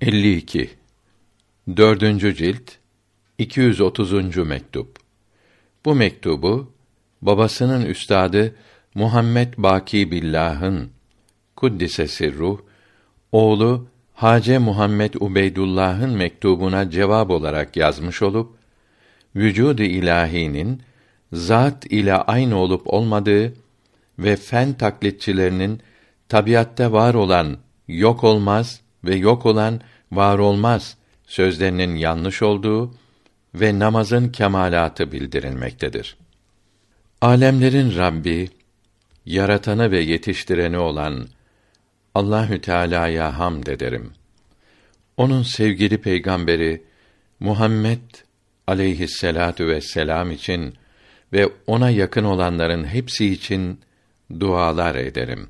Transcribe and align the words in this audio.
52 0.00 0.70
Dördüncü 1.76 2.34
cilt 2.34 2.72
230. 3.38 4.36
mektup. 4.36 4.96
Bu 5.84 5.94
mektubu 5.94 6.72
babasının 7.22 7.86
üstadı 7.86 8.54
Muhammed 8.94 9.54
Baki 9.58 10.10
Billah'ın 10.10 10.90
kuddise 11.56 12.08
sirruh 12.08 12.58
oğlu 13.32 13.88
Hace 14.14 14.58
Muhammed 14.58 15.14
Ubeydullah'ın 15.14 16.10
mektubuna 16.10 16.90
cevap 16.90 17.30
olarak 17.30 17.76
yazmış 17.76 18.22
olup 18.22 18.56
vücud-u 19.36 19.82
ilahinin 19.82 20.82
zat 21.32 21.86
ile 21.86 22.14
aynı 22.14 22.56
olup 22.56 22.82
olmadığı 22.86 23.54
ve 24.18 24.36
fen 24.36 24.72
taklitçilerinin 24.72 25.80
tabiatta 26.28 26.92
var 26.92 27.14
olan 27.14 27.58
yok 27.88 28.24
olmaz 28.24 28.85
ve 29.04 29.14
yok 29.14 29.46
olan 29.46 29.80
var 30.12 30.38
olmaz 30.38 30.96
sözlerinin 31.26 31.96
yanlış 31.96 32.42
olduğu 32.42 32.94
ve 33.54 33.78
namazın 33.78 34.28
kemalatı 34.28 35.12
bildirilmektedir. 35.12 36.16
Alemlerin 37.20 37.96
Rabbi, 37.96 38.48
yaratanı 39.26 39.90
ve 39.90 40.00
yetiştireni 40.00 40.78
olan 40.78 41.28
Allahü 42.14 42.60
Teala'ya 42.60 43.38
hamd 43.38 43.66
ederim. 43.66 44.12
Onun 45.16 45.42
sevgili 45.42 45.98
peygamberi 45.98 46.82
Muhammed 47.40 48.00
aleyhisselatu 48.66 49.66
vesselam 49.66 50.30
için 50.30 50.74
ve 51.32 51.48
ona 51.66 51.90
yakın 51.90 52.24
olanların 52.24 52.84
hepsi 52.84 53.26
için 53.26 53.80
dualar 54.40 54.94
ederim. 54.94 55.48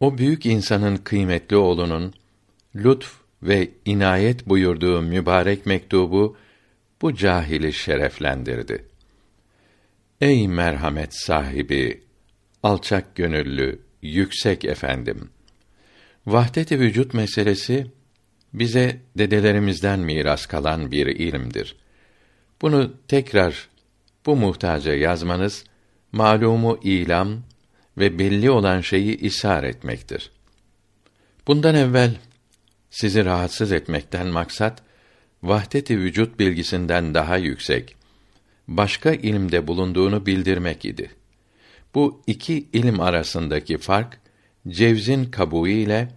O 0.00 0.18
büyük 0.18 0.46
insanın 0.46 0.96
kıymetli 0.96 1.56
oğlunun 1.56 2.14
lütf 2.76 3.12
ve 3.42 3.70
inayet 3.84 4.48
buyurduğu 4.48 5.02
mübarek 5.02 5.66
mektubu 5.66 6.36
bu 7.02 7.14
cahili 7.14 7.72
şereflendirdi. 7.72 8.84
Ey 10.20 10.48
merhamet 10.48 11.14
sahibi, 11.14 12.02
alçak 12.62 13.16
gönüllü, 13.16 13.78
yüksek 14.02 14.64
efendim. 14.64 15.30
Vahdet-i 16.26 16.80
vücut 16.80 17.14
meselesi 17.14 17.86
bize 18.54 19.00
dedelerimizden 19.18 20.00
miras 20.00 20.46
kalan 20.46 20.92
bir 20.92 21.06
ilimdir. 21.06 21.76
Bunu 22.62 22.92
tekrar 23.08 23.68
bu 24.26 24.36
muhtaca 24.36 24.94
yazmanız 24.94 25.64
malumu 26.12 26.80
ilam 26.82 27.42
ve 27.98 28.18
belli 28.18 28.50
olan 28.50 28.80
şeyi 28.80 29.16
ishar 29.16 29.64
etmektir. 29.64 30.30
Bundan 31.46 31.74
evvel 31.74 32.16
sizi 32.90 33.24
rahatsız 33.24 33.72
etmekten 33.72 34.26
maksat 34.26 34.82
vahdet-i 35.42 35.98
vücut 35.98 36.38
bilgisinden 36.38 37.14
daha 37.14 37.36
yüksek 37.36 37.96
başka 38.68 39.12
ilimde 39.12 39.66
bulunduğunu 39.66 40.26
bildirmek 40.26 40.84
idi. 40.84 41.10
Bu 41.94 42.22
iki 42.26 42.68
ilim 42.72 43.00
arasındaki 43.00 43.78
fark 43.78 44.20
cevzin 44.68 45.24
kabuğu 45.24 45.68
ile 45.68 46.08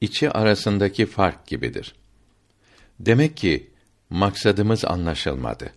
içi 0.00 0.30
arasındaki 0.30 1.06
fark 1.06 1.46
gibidir. 1.46 1.94
Demek 3.00 3.36
ki 3.36 3.70
maksadımız 4.10 4.84
anlaşılmadı. 4.84 5.72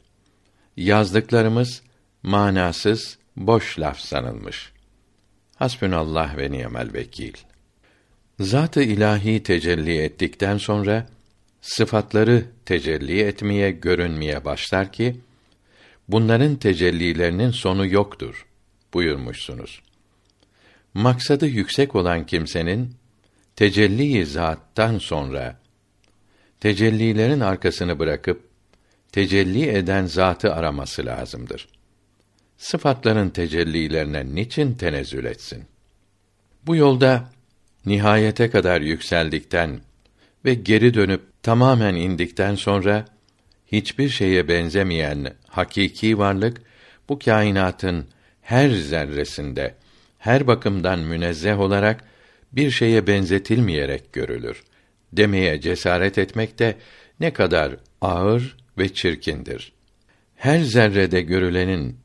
Yazdıklarımız 0.78 1.82
manasız, 2.24 3.18
boş 3.36 3.80
laf 3.80 4.00
sanılmış. 4.00 4.72
Hasbünallah 5.56 6.38
ve 6.38 6.52
ni'mel 6.52 6.94
vekil. 6.94 7.34
Zat-ı 8.40 8.84
ilahi 8.84 9.44
tecelli 9.44 10.02
ettikten 10.02 10.58
sonra 10.58 11.08
sıfatları 11.62 12.46
tecelli 12.66 13.20
etmeye, 13.22 13.72
görünmeye 13.72 14.46
başlar 14.46 14.92
ki 14.92 15.20
bunların 16.08 16.56
tecellilerinin 16.56 17.52
sonu 17.52 17.88
yoktur 17.88 18.46
buyurmuşsunuz. 18.94 19.82
Maksadı 20.94 21.48
yüksek 21.48 21.96
olan 21.96 22.26
kimsenin 22.26 22.96
tecelli 23.56 24.26
zattan 24.26 24.98
sonra 24.98 25.60
tecellilerin 26.60 27.40
arkasını 27.40 28.00
bırakıp 28.00 28.50
tecelli 29.12 29.70
eden 29.70 30.06
zatı 30.06 30.54
araması 30.54 31.06
lazımdır. 31.06 31.68
Sıfatların 32.58 33.30
tecellilerine 33.30 34.36
niçin 34.36 34.74
tenezzül 34.74 35.26
etsin? 35.26 35.66
Bu 36.66 36.76
yolda 36.76 37.39
nihayete 37.86 38.50
kadar 38.50 38.82
yükseldikten 38.82 39.80
ve 40.46 40.54
geri 40.54 40.94
dönüp 40.94 41.22
tamamen 41.44 41.96
indikten 41.96 42.56
sonra 42.56 43.06
hiçbir 43.68 44.10
şeye 44.10 44.48
benzemeyen 44.48 45.34
hakiki 45.48 46.18
varlık 46.18 46.62
bu 47.10 47.20
kainatın 47.20 48.06
her 48.42 48.70
zerresinde 48.70 49.76
her 50.18 50.48
bakımdan 50.48 51.00
münezzeh 51.00 51.60
olarak 51.60 52.04
bir 52.52 52.72
şeye 52.72 53.08
benzetilmeyerek 53.08 54.14
görülür 54.14 54.64
demeye 55.14 55.62
cesaret 55.62 56.18
etmek 56.18 56.60
de 56.60 56.76
ne 57.20 57.34
kadar 57.34 57.76
ağır 58.02 58.58
ve 58.78 58.94
çirkindir. 58.94 59.74
Her 60.36 60.60
zerrede 60.60 61.22
görülenin 61.22 61.98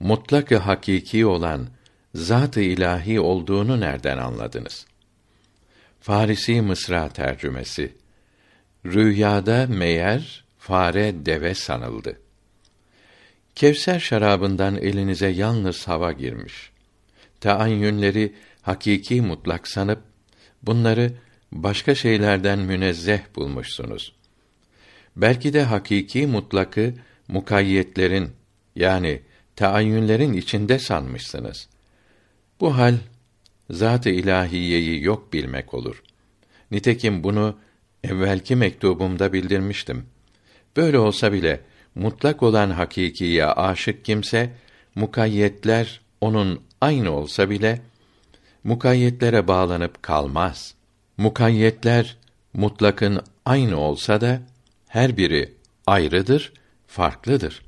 mutlak 0.00 0.52
hakiki 0.52 1.26
olan 1.26 1.68
zat-ı 2.14 2.60
ilahi 2.60 3.20
olduğunu 3.20 3.80
nereden 3.80 4.18
anladınız? 4.18 4.86
Farisi 6.06 6.60
Mısra 6.60 7.08
tercümesi. 7.08 7.92
Rüyada 8.84 9.66
meğer 9.66 10.44
fare 10.58 11.26
deve 11.26 11.54
sanıldı. 11.54 12.20
Kevser 13.54 13.98
şarabından 13.98 14.76
elinize 14.76 15.28
yalnız 15.28 15.88
hava 15.88 16.12
girmiş. 16.12 16.70
Taayyünleri 17.40 18.34
hakiki 18.62 19.20
mutlak 19.20 19.68
sanıp 19.68 20.02
bunları 20.62 21.12
başka 21.52 21.94
şeylerden 21.94 22.58
münezzeh 22.58 23.20
bulmuşsunuz. 23.36 24.12
Belki 25.16 25.52
de 25.52 25.62
hakiki 25.62 26.26
mutlakı 26.26 26.94
mukayyetlerin 27.28 28.30
yani 28.76 29.22
taayyünlerin 29.56 30.32
içinde 30.32 30.78
sanmışsınız. 30.78 31.68
Bu 32.60 32.76
hal 32.76 32.94
zat-ı 33.70 34.10
ilahiyeyi 34.10 35.04
yok 35.04 35.32
bilmek 35.32 35.74
olur. 35.74 36.02
Nitekim 36.70 37.24
bunu 37.24 37.58
evvelki 38.04 38.56
mektubumda 38.56 39.32
bildirmiştim. 39.32 40.06
Böyle 40.76 40.98
olsa 40.98 41.32
bile 41.32 41.60
mutlak 41.94 42.42
olan 42.42 42.70
hakikiye 42.70 43.46
aşık 43.46 44.04
kimse 44.04 44.50
mukayyetler 44.94 46.00
onun 46.20 46.60
aynı 46.80 47.10
olsa 47.10 47.50
bile 47.50 47.80
mukayyetlere 48.64 49.48
bağlanıp 49.48 50.02
kalmaz. 50.02 50.74
Mukayyetler 51.16 52.16
mutlakın 52.52 53.20
aynı 53.44 53.80
olsa 53.80 54.20
da 54.20 54.42
her 54.88 55.16
biri 55.16 55.54
ayrıdır, 55.86 56.52
farklıdır. 56.86 57.62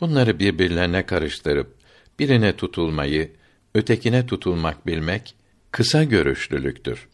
Bunları 0.00 0.38
birbirlerine 0.38 1.06
karıştırıp 1.06 1.74
birine 2.18 2.56
tutulmayı, 2.56 3.32
ötekine 3.74 4.26
tutulmak 4.26 4.86
bilmek 4.86 5.34
kısa 5.70 6.04
görüşlülüktür. 6.04 7.08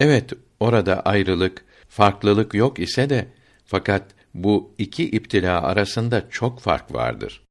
Evet, 0.00 0.32
orada 0.60 1.00
ayrılık, 1.00 1.64
farklılık 1.88 2.54
yok 2.54 2.78
ise 2.78 3.10
de 3.10 3.28
fakat 3.64 4.14
bu 4.34 4.74
iki 4.78 5.10
iptila 5.10 5.62
arasında 5.62 6.30
çok 6.30 6.60
fark 6.60 6.94
vardır. 6.94 7.42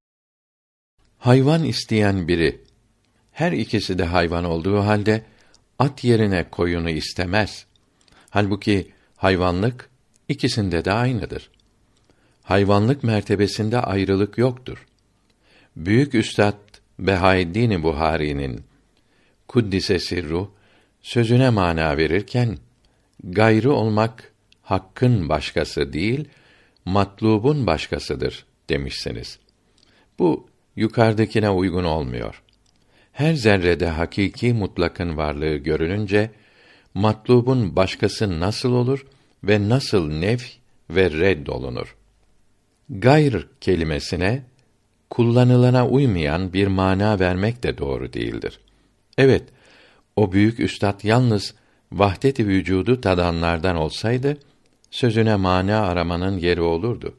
Hayvan 1.17 1.63
isteyen 1.63 2.27
biri 2.27 2.61
her 3.31 3.51
ikisi 3.51 3.97
de 3.97 4.03
hayvan 4.03 4.43
olduğu 4.43 4.79
halde 4.79 5.23
at 5.79 6.03
yerine 6.03 6.49
koyunu 6.49 6.89
istemez. 6.89 7.65
Halbuki 8.29 8.91
hayvanlık 9.15 9.89
ikisinde 10.27 10.85
de 10.85 10.91
aynıdır. 10.91 11.49
Hayvanlık 12.43 13.03
mertebesinde 13.03 13.79
ayrılık 13.79 14.37
yoktur. 14.37 14.87
Büyük 15.75 16.15
üstad 16.15 16.70
Behaeddin 17.01 17.83
Buhari'nin 17.83 18.63
Kuddise 19.47 19.99
sirru 19.99 20.51
sözüne 21.01 21.49
mana 21.49 21.97
verirken 21.97 22.57
gayrı 23.23 23.73
olmak 23.73 24.31
hakkın 24.61 25.29
başkası 25.29 25.93
değil, 25.93 26.27
matlubun 26.85 27.67
başkasıdır 27.67 28.45
demişsiniz. 28.69 29.39
Bu 30.19 30.47
yukarıdakine 30.75 31.49
uygun 31.49 31.83
olmuyor. 31.83 32.43
Her 33.11 33.33
zerrede 33.33 33.87
hakiki 33.87 34.53
mutlakın 34.53 35.17
varlığı 35.17 35.55
görününce 35.55 36.31
matlubun 36.93 37.75
başkası 37.75 38.39
nasıl 38.39 38.71
olur 38.71 39.05
ve 39.43 39.69
nasıl 39.69 40.11
nef 40.11 40.57
ve 40.89 41.11
red 41.11 41.47
olunur? 41.47 41.95
Gayr 42.89 43.47
kelimesine 43.61 44.43
kullanılana 45.11 45.87
uymayan 45.87 46.53
bir 46.53 46.67
mana 46.67 47.19
vermek 47.19 47.63
de 47.63 47.77
doğru 47.77 48.13
değildir. 48.13 48.59
Evet, 49.17 49.43
o 50.15 50.31
büyük 50.31 50.59
üstad 50.59 51.03
yalnız 51.03 51.55
vahdet-i 51.91 52.47
vücudu 52.47 53.01
tadanlardan 53.01 53.75
olsaydı 53.75 54.37
sözüne 54.91 55.35
mana 55.35 55.81
aramanın 55.81 56.37
yeri 56.37 56.61
olurdu. 56.61 57.17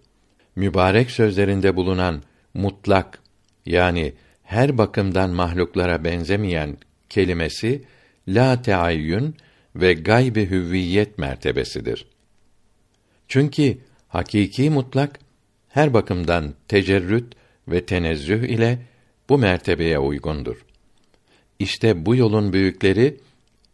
Mübarek 0.56 1.10
sözlerinde 1.10 1.76
bulunan 1.76 2.22
mutlak 2.54 3.18
yani 3.66 4.12
her 4.42 4.78
bakımdan 4.78 5.30
mahluklara 5.30 6.04
benzemeyen 6.04 6.76
kelimesi 7.08 7.84
la 8.28 8.62
teayyün 8.62 9.36
ve 9.76 9.92
gayb-i 9.92 10.50
hüviyet 10.50 11.18
mertebesidir. 11.18 12.06
Çünkü 13.28 13.78
hakiki 14.08 14.70
mutlak 14.70 15.18
her 15.68 15.94
bakımdan 15.94 16.54
tecerrüt 16.68 17.41
ve 17.68 17.86
tenezzüh 17.86 18.42
ile 18.42 18.78
bu 19.28 19.38
mertebeye 19.38 19.98
uygundur. 19.98 20.64
İşte 21.58 22.06
bu 22.06 22.16
yolun 22.16 22.52
büyükleri 22.52 23.16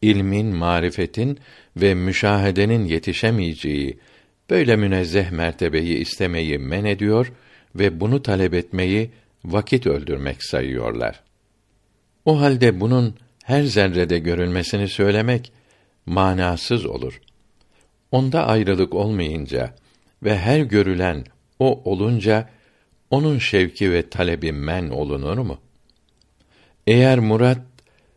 ilmin, 0.02 0.46
marifetin 0.46 1.38
ve 1.76 1.94
müşahedenin 1.94 2.84
yetişemeyeceği 2.84 3.98
böyle 4.50 4.76
münezzeh 4.76 5.30
mertebeyi 5.30 5.98
istemeyi 5.98 6.58
men 6.58 6.84
ediyor 6.84 7.32
ve 7.74 8.00
bunu 8.00 8.22
talep 8.22 8.54
etmeyi 8.54 9.10
vakit 9.44 9.86
öldürmek 9.86 10.44
sayıyorlar. 10.44 11.20
O 12.24 12.40
halde 12.40 12.80
bunun 12.80 13.14
her 13.44 13.62
zerrede 13.62 14.18
görülmesini 14.18 14.88
söylemek 14.88 15.52
manasız 16.06 16.86
olur. 16.86 17.20
Onda 18.12 18.46
ayrılık 18.46 18.94
olmayınca 18.94 19.74
ve 20.22 20.38
her 20.38 20.60
görülen 20.60 21.24
o 21.58 21.82
olunca 21.84 22.48
onun 23.10 23.38
şevki 23.38 23.92
ve 23.92 24.10
talebi 24.10 24.52
men 24.52 24.88
olunur 24.88 25.38
mu? 25.38 25.58
Eğer 26.86 27.18
murat 27.18 27.60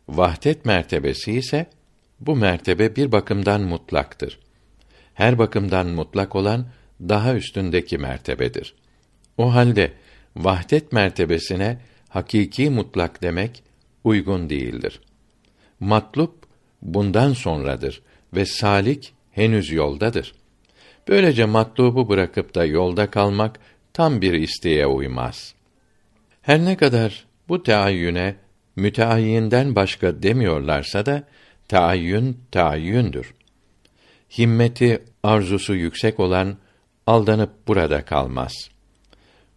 vahdet 0.07 0.65
mertebesi 0.65 1.31
ise 1.31 1.65
bu 2.19 2.35
mertebe 2.35 2.95
bir 2.95 3.11
bakımdan 3.11 3.61
mutlaktır. 3.61 4.39
Her 5.13 5.39
bakımdan 5.39 5.87
mutlak 5.87 6.35
olan 6.35 6.67
daha 7.01 7.35
üstündeki 7.35 7.97
mertebedir. 7.97 8.75
O 9.37 9.53
halde 9.53 9.91
vahdet 10.35 10.91
mertebesine 10.91 11.77
hakiki 12.09 12.69
mutlak 12.69 13.21
demek 13.21 13.63
uygun 14.03 14.49
değildir. 14.49 15.01
Matlup 15.79 16.45
bundan 16.81 17.33
sonradır 17.33 18.01
ve 18.33 18.45
salik 18.45 19.13
henüz 19.31 19.71
yoldadır. 19.71 20.33
Böylece 21.07 21.45
matlubu 21.45 22.09
bırakıp 22.09 22.55
da 22.55 22.65
yolda 22.65 23.11
kalmak 23.11 23.59
tam 23.93 24.21
bir 24.21 24.33
isteğe 24.33 24.87
uymaz. 24.87 25.55
Her 26.41 26.65
ne 26.65 26.77
kadar 26.77 27.25
bu 27.49 27.63
teayyüne 27.63 28.35
müteayyinden 28.75 29.75
başka 29.75 30.23
demiyorlarsa 30.23 31.05
da 31.05 31.23
taayyün 31.67 32.37
taayyündür. 32.51 33.33
Himmeti, 34.37 35.03
arzusu 35.23 35.75
yüksek 35.75 36.19
olan 36.19 36.57
aldanıp 37.07 37.67
burada 37.67 38.05
kalmaz. 38.05 38.53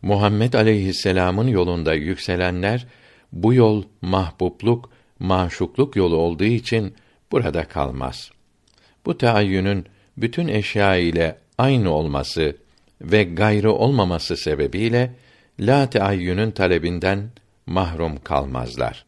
Muhammed 0.02 0.52
aleyhisselam'ın 0.52 1.48
yolunda 1.48 1.94
yükselenler 1.94 2.86
bu 3.32 3.54
yol 3.54 3.82
mahbubluk, 4.02 4.90
maşukluk 5.18 5.96
yolu 5.96 6.16
olduğu 6.16 6.44
için 6.44 6.94
burada 7.32 7.68
kalmaz. 7.68 8.30
Bu 9.06 9.18
taayyünün 9.18 9.86
bütün 10.16 10.48
eşya 10.48 10.96
ile 10.96 11.38
aynı 11.58 11.90
olması 11.90 12.56
ve 13.12 13.24
gayrı 13.24 13.72
olmaması 13.72 14.36
sebebiyle 14.36 15.14
la 15.60 15.90
teayyünün 15.90 16.50
talebinden 16.50 17.30
mahrum 17.66 18.22
kalmazlar. 18.24 19.06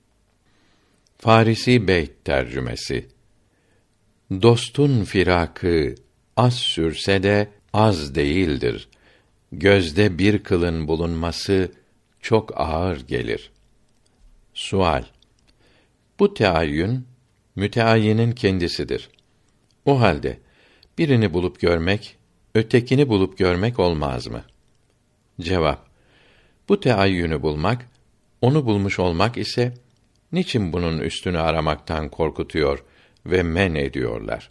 Farisi 1.18 1.88
Beyt 1.88 2.24
tercümesi 2.24 3.08
Dostun 4.30 5.04
firakı 5.04 5.94
az 6.36 6.54
sürse 6.54 7.22
de 7.22 7.48
az 7.72 8.14
değildir. 8.14 8.88
Gözde 9.52 10.18
bir 10.18 10.42
kılın 10.42 10.88
bulunması 10.88 11.72
çok 12.20 12.60
ağır 12.60 13.00
gelir. 13.00 13.50
Sual 14.54 15.04
Bu 16.18 16.34
teayyün 16.34 17.06
müteayyinin 17.56 18.32
kendisidir. 18.32 19.10
O 19.84 20.00
halde 20.00 20.38
birini 20.98 21.34
bulup 21.34 21.60
görmek, 21.60 22.15
ötekini 22.56 23.08
bulup 23.08 23.38
görmek 23.38 23.78
olmaz 23.78 24.26
mı? 24.26 24.44
Cevap 25.40 25.86
Bu 26.68 26.80
teayyünü 26.80 27.42
bulmak, 27.42 27.86
onu 28.40 28.66
bulmuş 28.66 28.98
olmak 28.98 29.36
ise 29.36 29.74
niçin 30.32 30.72
bunun 30.72 30.98
üstünü 30.98 31.38
aramaktan 31.38 32.08
korkutuyor 32.08 32.84
ve 33.26 33.42
men 33.42 33.74
ediyorlar? 33.74 34.50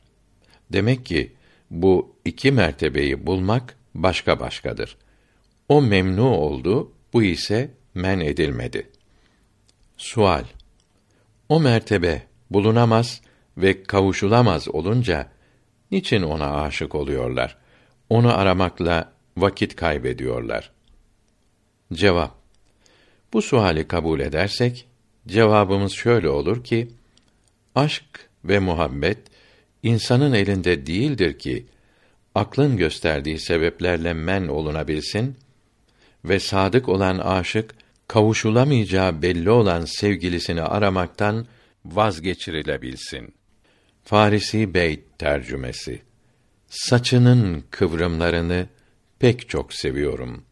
Demek 0.73 1.05
ki 1.05 1.33
bu 1.71 2.15
iki 2.25 2.51
mertebeyi 2.51 3.27
bulmak 3.27 3.77
başka 3.95 4.39
başkadır. 4.39 4.97
O 5.69 5.81
memnu 5.81 6.29
oldu, 6.29 6.91
bu 7.13 7.23
ise 7.23 7.71
men 7.93 8.19
edilmedi. 8.19 8.89
Sual 9.97 10.43
O 11.49 11.59
mertebe 11.59 12.23
bulunamaz 12.49 13.21
ve 13.57 13.83
kavuşulamaz 13.83 14.67
olunca 14.67 15.31
niçin 15.91 16.21
ona 16.21 16.61
aşık 16.61 16.95
oluyorlar? 16.95 17.64
Onu 18.15 18.37
aramakla 18.37 19.11
vakit 19.37 19.75
kaybediyorlar. 19.75 20.71
Cevap 21.93 22.35
Bu 23.33 23.41
suali 23.41 23.87
kabul 23.87 24.19
edersek 24.19 24.87
cevabımız 25.27 25.93
şöyle 25.93 26.29
olur 26.29 26.63
ki 26.63 26.87
aşk 27.75 28.29
ve 28.45 28.59
muhabbet 28.59 29.17
insanın 29.83 30.33
elinde 30.33 30.85
değildir 30.87 31.39
ki 31.39 31.65
aklın 32.35 32.77
gösterdiği 32.77 33.39
sebeplerle 33.39 34.13
men 34.13 34.47
olunabilsin 34.47 35.35
ve 36.25 36.39
sadık 36.39 36.89
olan 36.89 37.17
aşık 37.17 37.75
kavuşulamayacağı 38.07 39.21
belli 39.21 39.49
olan 39.49 39.85
sevgilisini 39.85 40.61
aramaktan 40.61 41.47
vazgeçirilebilsin. 41.85 43.33
Farisi 44.03 44.73
Beyt 44.73 45.19
tercümesi 45.19 46.04
Saçının 46.75 47.63
kıvrımlarını 47.71 48.67
pek 49.19 49.49
çok 49.49 49.73
seviyorum. 49.73 50.43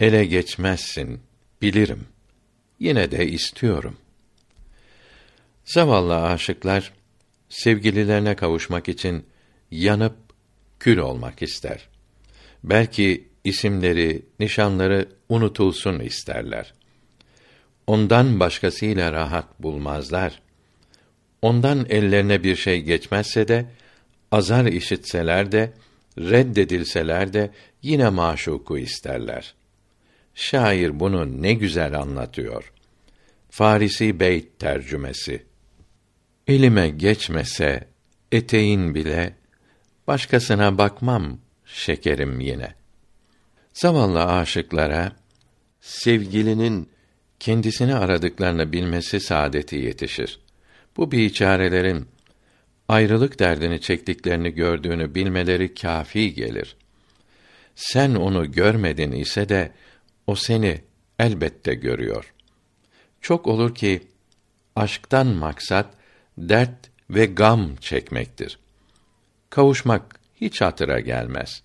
Ele 0.00 0.24
geçmezsin, 0.24 1.20
bilirim. 1.62 2.06
Yine 2.78 3.10
de 3.10 3.26
istiyorum. 3.26 3.96
Zavallı 5.64 6.22
aşıklar 6.22 6.92
sevgililerine 7.48 8.36
kavuşmak 8.36 8.88
için 8.88 9.26
yanıp 9.70 10.16
kül 10.78 10.98
olmak 10.98 11.42
ister. 11.42 11.88
Belki 12.64 13.28
isimleri, 13.44 14.22
nişanları 14.40 15.08
unutulsun 15.28 16.00
isterler. 16.00 16.74
Ondan 17.86 18.40
başkasıyla 18.40 19.12
rahat 19.12 19.62
bulmazlar. 19.62 20.42
Ondan 21.42 21.86
ellerine 21.88 22.42
bir 22.42 22.56
şey 22.56 22.82
geçmezse 22.82 23.48
de 23.48 23.66
azar 24.30 24.64
işitseler 24.64 25.52
de 25.52 25.72
reddedilseler 26.18 27.32
de 27.32 27.50
yine 27.82 28.08
maşuku 28.08 28.78
isterler. 28.78 29.54
Şair 30.34 31.00
bunu 31.00 31.42
ne 31.42 31.52
güzel 31.52 31.98
anlatıyor. 31.98 32.72
Farisi 33.50 34.20
Beyt 34.20 34.58
tercümesi. 34.58 35.46
Elime 36.46 36.88
geçmese 36.88 37.88
eteğin 38.32 38.94
bile 38.94 39.36
başkasına 40.06 40.78
bakmam 40.78 41.38
şekerim 41.64 42.40
yine. 42.40 42.74
Zavallı 43.72 44.24
aşıklara 44.24 45.12
sevgilinin 45.80 46.88
kendisini 47.40 47.94
aradıklarını 47.94 48.72
bilmesi 48.72 49.20
saadeti 49.20 49.76
yetişir. 49.76 50.40
Bu 50.96 51.12
biçarelerin 51.12 52.06
ayrılık 52.90 53.38
derdini 53.38 53.80
çektiklerini 53.80 54.54
gördüğünü 54.54 55.14
bilmeleri 55.14 55.74
kafi 55.74 56.34
gelir. 56.34 56.76
Sen 57.74 58.14
onu 58.14 58.52
görmedin 58.52 59.12
ise 59.12 59.48
de 59.48 59.72
o 60.26 60.34
seni 60.34 60.80
elbette 61.18 61.74
görüyor. 61.74 62.32
Çok 63.20 63.46
olur 63.46 63.74
ki 63.74 64.02
aşktan 64.76 65.26
maksat 65.26 65.94
dert 66.38 66.90
ve 67.10 67.26
gam 67.26 67.76
çekmektir. 67.76 68.58
Kavuşmak 69.50 70.20
hiç 70.40 70.60
hatıra 70.60 71.00
gelmez. 71.00 71.62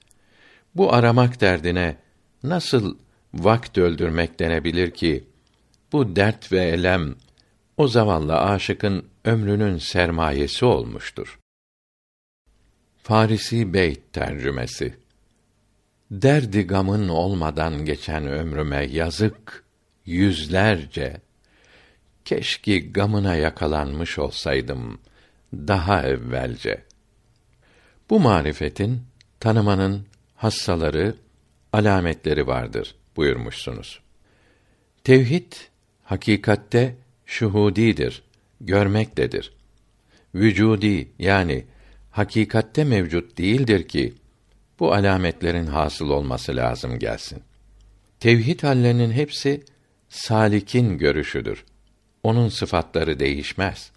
Bu 0.75 0.93
aramak 0.93 1.41
derdine 1.41 1.97
nasıl 2.43 2.97
vakt 3.33 3.77
öldürmek 3.77 4.39
denebilir 4.39 4.91
ki 4.91 5.23
bu 5.91 6.15
dert 6.15 6.51
ve 6.51 6.63
elem 6.63 7.15
o 7.77 7.87
zavallı 7.87 8.39
aşıkın 8.39 9.05
ömrünün 9.25 9.77
sermayesi 9.77 10.65
olmuştur. 10.65 11.39
Farisi 13.03 13.73
Beyt 13.73 14.13
tercümesi 14.13 14.95
Derdi 16.11 16.67
gamın 16.67 17.09
olmadan 17.09 17.85
geçen 17.85 18.27
ömrüme 18.27 18.85
yazık 18.85 19.63
yüzlerce 20.05 21.21
keşke 22.25 22.79
gamına 22.79 23.35
yakalanmış 23.35 24.19
olsaydım 24.19 24.99
daha 25.53 26.03
evvelce. 26.03 26.83
Bu 28.09 28.19
marifetin 28.19 29.01
tanımanın 29.39 30.05
hassaları, 30.35 31.15
alametleri 31.73 32.47
vardır 32.47 32.95
buyurmuşsunuz. 33.15 33.99
Tevhid 35.03 35.53
hakikatte 36.03 36.95
şuhudidir, 37.25 38.23
görmektedir. 38.61 39.53
Vücudi 40.35 41.07
yani 41.19 41.65
hakikatte 42.11 42.83
mevcut 42.83 43.37
değildir 43.37 43.87
ki 43.87 44.13
bu 44.79 44.93
alametlerin 44.93 45.65
hasıl 45.65 46.09
olması 46.09 46.55
lazım 46.55 46.99
gelsin. 46.99 47.43
Tevhid 48.19 48.63
hallerinin 48.63 49.11
hepsi 49.11 49.63
salikin 50.09 50.97
görüşüdür. 50.97 51.65
Onun 52.23 52.49
sıfatları 52.49 53.19
değişmez. 53.19 53.91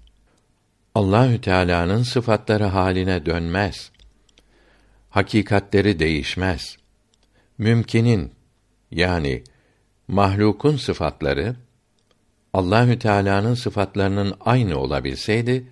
Allahü 0.94 1.40
Teala'nın 1.40 2.02
sıfatları 2.02 2.64
haline 2.64 3.26
dönmez. 3.26 3.90
Hakikatleri 5.10 5.98
değişmez. 5.98 6.76
Mümkinin 7.58 8.32
yani 8.90 9.42
mahlukun 10.08 10.76
sıfatları 10.76 11.56
Allahü 12.52 12.98
Teala'nın 12.98 13.54
sıfatlarının 13.54 14.34
aynı 14.40 14.78
olabilseydi 14.78 15.66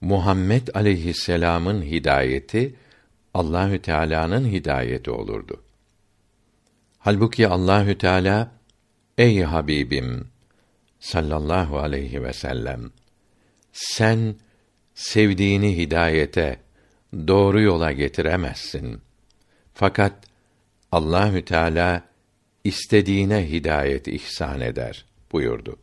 Muhammed 0.00 0.68
aleyhisselam'ın 0.74 1.82
hidayeti 1.82 2.74
Allahü 3.34 3.82
Teala'nın 3.82 4.48
hidayeti 4.48 5.10
olurdu. 5.10 5.62
Halbuki 6.98 7.48
Allahü 7.48 7.98
Teala 7.98 8.52
ey 9.18 9.42
Habibim 9.42 10.28
sallallahu 11.00 11.78
aleyhi 11.78 12.22
ve 12.22 12.32
sellem 12.32 12.90
sen 13.72 14.34
sevdiğini 14.94 15.76
hidayete 15.76 16.60
doğru 17.14 17.60
yola 17.60 17.92
getiremezsin. 17.92 19.02
Fakat 19.74 20.24
Allahü 20.92 21.44
Teala 21.44 22.02
istediğine 22.64 23.50
hidayet 23.50 24.08
ihsan 24.08 24.60
eder 24.60 25.04
buyurdu. 25.32 25.76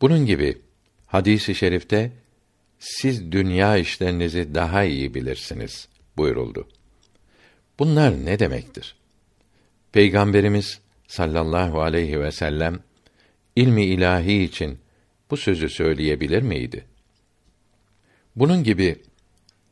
Bunun 0.00 0.26
gibi 0.26 0.58
hadisi 1.06 1.52
i 1.52 1.54
şerifte 1.54 2.12
siz 2.78 3.32
dünya 3.32 3.76
işlerinizi 3.76 4.54
daha 4.54 4.84
iyi 4.84 5.14
bilirsiniz 5.14 5.88
buyuruldu. 6.16 6.68
Bunlar 7.78 8.24
ne 8.24 8.38
demektir? 8.38 8.96
Peygamberimiz 9.92 10.80
sallallahu 11.06 11.82
aleyhi 11.82 12.20
ve 12.20 12.32
sellem 12.32 12.80
ilmi 13.56 13.84
ilahi 13.84 14.42
için 14.42 14.78
bu 15.30 15.36
sözü 15.36 15.68
söyleyebilir 15.68 16.42
miydi? 16.42 16.84
Bunun 18.36 18.64
gibi 18.64 18.96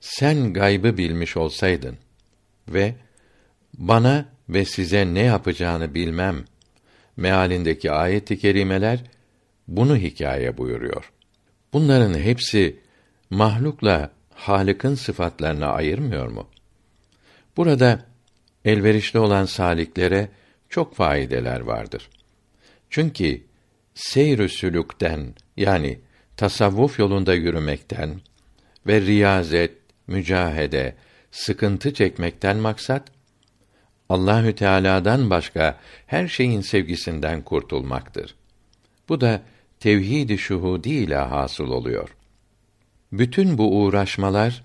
sen 0.01 0.53
gaybı 0.53 0.97
bilmiş 0.99 1.37
olsaydın 1.37 1.97
ve 2.69 2.95
bana 3.75 4.29
ve 4.49 4.65
size 4.65 5.15
ne 5.15 5.23
yapacağını 5.23 5.95
bilmem 5.95 6.45
mealindeki 7.17 7.93
ayet-i 7.93 8.39
kerimeler 8.39 9.01
bunu 9.69 9.97
hikaye 9.97 10.59
buyuruyor. 10.59 11.13
Bunların 11.73 12.19
hepsi 12.19 12.77
mahlukla 13.31 14.11
Halık'ın 14.35 14.95
sıfatlarını 14.95 15.67
ayırmıyor 15.67 16.27
mu? 16.27 16.49
Burada 17.57 18.01
elverişli 18.65 19.19
olan 19.19 19.45
saliklere 19.45 20.29
çok 20.69 20.95
faydeler 20.95 21.61
vardır. 21.61 22.09
Çünkü 22.91 23.43
seyr-ü 23.95 24.49
sülükten 24.49 25.35
yani 25.57 25.99
tasavvuf 26.37 26.99
yolunda 26.99 27.35
yürümekten 27.35 28.21
ve 28.87 29.01
riyazet, 29.01 29.73
mücahede, 30.07 30.95
sıkıntı 31.31 31.95
çekmekten 31.95 32.57
maksat 32.57 33.03
Allahü 34.09 34.55
Teala'dan 34.55 35.31
başka 35.31 35.81
her 36.07 36.29
şeyin 36.29 36.61
sevgisinden 36.61 37.43
kurtulmaktır. 37.43 38.35
Bu 39.09 39.21
da 39.21 39.43
tevhid-i 39.81 40.39
şuhudi 40.39 40.91
ile 40.91 41.17
hasıl 41.17 41.71
oluyor. 41.71 42.17
Bütün 43.13 43.59
bu 43.59 43.83
uğraşmalar 43.83 44.65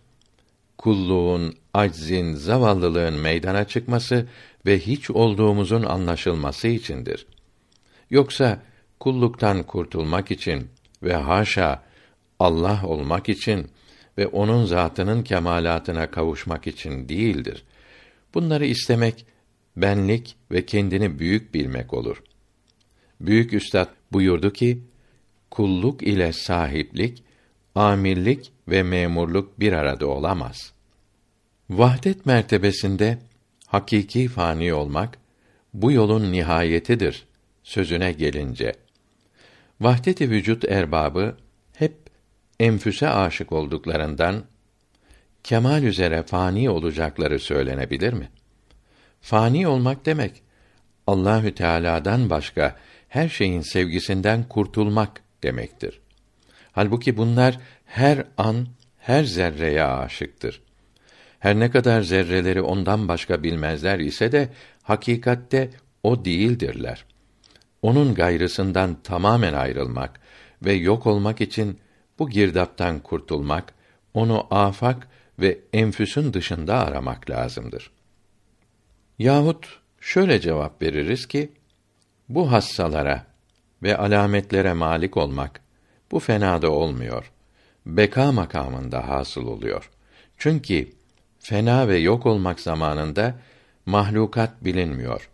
kulluğun, 0.77 1.56
aczin, 1.74 2.34
zavallılığın 2.34 3.13
meydana 3.13 3.63
çıkması 3.68 4.27
ve 4.65 4.80
hiç 4.80 5.12
olduğumuzun 5.12 5.84
anlaşılması 5.84 6.68
içindir. 6.68 7.25
Yoksa 8.10 8.62
kulluktan 9.00 9.63
kurtulmak 9.63 10.32
için 10.32 10.68
ve 11.03 11.13
haşa 11.13 11.84
Allah 12.39 12.82
olmak 12.86 13.30
için 13.30 13.68
ve 14.18 14.27
onun 14.27 14.65
zatının 14.65 15.24
kemalatına 15.24 16.12
kavuşmak 16.12 16.68
için 16.68 17.10
değildir. 17.10 17.63
Bunları 18.34 18.65
istemek 18.65 19.25
benlik 19.77 20.36
ve 20.51 20.65
kendini 20.65 21.20
büyük 21.20 21.53
bilmek 21.53 21.94
olur. 21.94 22.24
Büyük 23.22 23.53
üstad 23.53 23.89
buyurdu 24.12 24.53
ki, 24.53 24.80
kulluk 25.51 26.03
ile 26.03 26.34
sahiplik, 26.34 27.24
amirlik 27.75 28.51
ve 28.67 28.84
memurluk 28.84 29.60
bir 29.60 29.74
arada 29.74 30.08
olamaz. 30.08 30.74
Vahdet 31.70 32.25
mertebesinde 32.25 33.17
hakiki 33.67 34.27
fani 34.27 34.74
olmak 34.74 35.17
bu 35.74 35.91
yolun 35.91 36.31
nihayetidir 36.31 37.25
sözüne 37.63 38.12
gelince 38.12 38.74
vahdet-i 39.81 40.29
vücut 40.29 40.65
erbabı 40.65 41.38
hep 41.74 41.96
enfüse 42.60 43.10
aşık 43.10 43.51
olduklarından 43.51 44.43
kemal 45.43 45.84
üzere 45.84 46.24
fani 46.24 46.70
olacakları 46.70 47.39
söylenebilir 47.39 48.13
mi? 48.13 48.29
Fani 49.22 49.67
olmak 49.67 50.05
demek 50.05 50.41
Allahü 51.08 51.55
Teala'dan 51.55 52.29
başka 52.29 52.75
her 53.10 53.29
şeyin 53.29 53.62
sevgisinden 53.62 54.43
kurtulmak 54.43 55.22
demektir. 55.43 56.01
Halbuki 56.71 57.17
bunlar 57.17 57.60
her 57.86 58.24
an 58.38 58.67
her 58.98 59.24
zerreye 59.24 59.83
aşıktır. 59.83 60.62
Her 61.39 61.60
ne 61.60 61.71
kadar 61.71 62.01
zerreleri 62.01 62.62
ondan 62.62 63.07
başka 63.07 63.43
bilmezler 63.43 64.00
ise 64.00 64.31
de 64.31 64.50
hakikatte 64.83 65.69
o 66.03 66.25
değildirler. 66.25 67.05
Onun 67.81 68.13
gayrısından 68.13 68.98
tamamen 69.03 69.53
ayrılmak 69.53 70.19
ve 70.62 70.74
yok 70.74 71.07
olmak 71.07 71.41
için 71.41 71.79
bu 72.19 72.29
girdaptan 72.29 73.00
kurtulmak, 73.00 73.74
onu 74.13 74.48
afak 74.51 75.07
ve 75.39 75.60
enfüsün 75.74 76.33
dışında 76.33 76.86
aramak 76.86 77.29
lazımdır. 77.29 77.91
Yahut 79.19 79.79
şöyle 80.00 80.39
cevap 80.39 80.81
veririz 80.81 81.27
ki, 81.27 81.51
bu 82.29 82.51
hassalara 82.51 83.25
ve 83.83 83.97
alametlere 83.97 84.73
malik 84.73 85.17
olmak, 85.17 85.61
bu 86.11 86.19
fenada 86.19 86.71
olmuyor. 86.71 87.31
Beka 87.85 88.31
makamında 88.31 89.07
hasıl 89.07 89.47
oluyor. 89.47 89.89
Çünkü 90.38 90.88
fena 91.39 91.88
ve 91.88 91.97
yok 91.97 92.25
olmak 92.25 92.59
zamanında 92.59 93.35
mahlukat 93.85 94.65
bilinmiyor. 94.65 95.29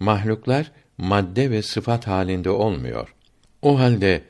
Mahluklar 0.00 0.72
madde 0.98 1.50
ve 1.50 1.62
sıfat 1.62 2.06
halinde 2.06 2.50
olmuyor. 2.50 3.14
O 3.62 3.78
halde 3.78 4.22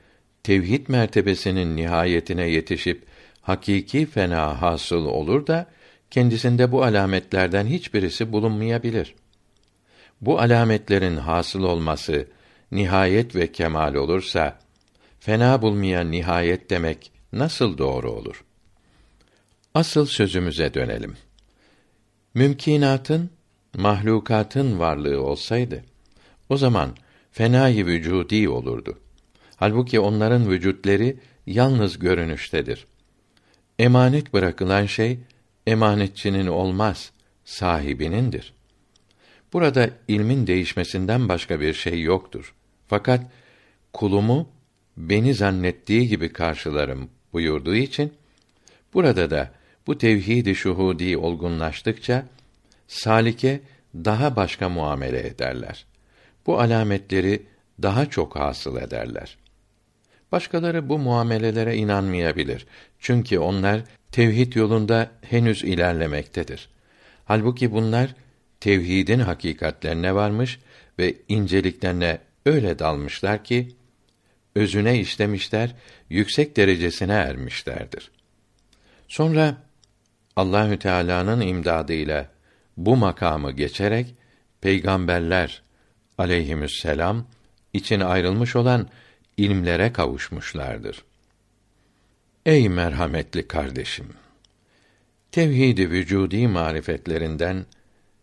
tevhid 0.42 0.88
mertebesinin 0.88 1.76
nihayetine 1.76 2.48
yetişip 2.48 3.06
hakiki 3.42 4.06
fena 4.06 4.62
hasıl 4.62 5.04
olur 5.04 5.46
da 5.46 5.66
kendisinde 6.10 6.72
bu 6.72 6.84
alametlerden 6.84 7.66
hiçbirisi 7.66 8.32
bulunmayabilir. 8.32 9.14
Bu 10.20 10.40
alametlerin 10.40 11.16
hasıl 11.16 11.62
olması 11.62 12.26
nihayet 12.72 13.36
ve 13.36 13.52
kemal 13.52 13.94
olursa 13.94 14.58
fena 15.20 15.62
bulmayan 15.62 16.10
nihayet 16.10 16.70
demek 16.70 17.12
nasıl 17.32 17.78
doğru 17.78 18.12
olur? 18.12 18.44
Asıl 19.74 20.06
sözümüze 20.06 20.74
dönelim. 20.74 21.16
Mümkinatın, 22.34 23.30
mahlukatın 23.76 24.78
varlığı 24.78 25.22
olsaydı, 25.22 25.84
o 26.48 26.56
zaman 26.56 26.96
fenayı 27.32 27.86
vücudi 27.86 28.48
olurdu. 28.48 28.98
Halbuki 29.56 30.00
onların 30.00 30.50
vücutleri 30.50 31.16
yalnız 31.46 31.98
görünüştedir. 31.98 32.86
Emanet 33.78 34.32
bırakılan 34.32 34.86
şey 34.86 35.18
emanetçinin 35.66 36.46
olmaz, 36.46 37.12
sahibinindir. 37.44 38.54
Burada 39.52 39.90
ilmin 40.08 40.46
değişmesinden 40.46 41.28
başka 41.28 41.60
bir 41.60 41.74
şey 41.74 42.02
yoktur. 42.02 42.54
Fakat 42.90 43.20
kulumu 43.92 44.48
beni 44.96 45.34
zannettiği 45.34 46.08
gibi 46.08 46.32
karşılarım 46.32 47.10
buyurduğu 47.32 47.74
için 47.74 48.12
burada 48.94 49.30
da 49.30 49.50
bu 49.86 49.98
tevhid-i 49.98 50.54
şuhudi 50.54 51.16
olgunlaştıkça 51.16 52.26
salike 52.88 53.60
daha 53.94 54.36
başka 54.36 54.68
muamele 54.68 55.26
ederler. 55.26 55.86
Bu 56.46 56.60
alametleri 56.60 57.42
daha 57.82 58.06
çok 58.06 58.36
hasıl 58.36 58.76
ederler. 58.76 59.36
Başkaları 60.32 60.88
bu 60.88 60.98
muamelelere 60.98 61.76
inanmayabilir. 61.76 62.66
Çünkü 62.98 63.38
onlar 63.38 63.80
tevhid 64.12 64.54
yolunda 64.54 65.10
henüz 65.22 65.64
ilerlemektedir. 65.64 66.68
Halbuki 67.24 67.72
bunlar 67.72 68.14
tevhidin 68.60 69.20
hakikatlerine 69.20 70.14
varmış 70.14 70.60
ve 70.98 71.14
inceliklerine 71.28 72.18
öyle 72.46 72.78
dalmışlar 72.78 73.44
ki 73.44 73.76
özüne 74.54 75.00
işlemişler, 75.00 75.74
yüksek 76.10 76.56
derecesine 76.56 77.12
ermişlerdir. 77.12 78.10
Sonra 79.08 79.56
Allahü 80.36 80.78
Teala'nın 80.78 81.40
imdadıyla 81.40 82.30
bu 82.76 82.96
makamı 82.96 83.52
geçerek 83.52 84.14
peygamberler 84.60 85.62
aleyhisselam 86.18 87.26
için 87.72 88.00
ayrılmış 88.00 88.56
olan 88.56 88.88
ilmlere 89.36 89.92
kavuşmuşlardır. 89.92 91.04
Ey 92.46 92.68
merhametli 92.68 93.48
kardeşim! 93.48 94.08
Tevhid-i 95.32 95.90
vücudi 95.90 96.48
marifetlerinden 96.48 97.66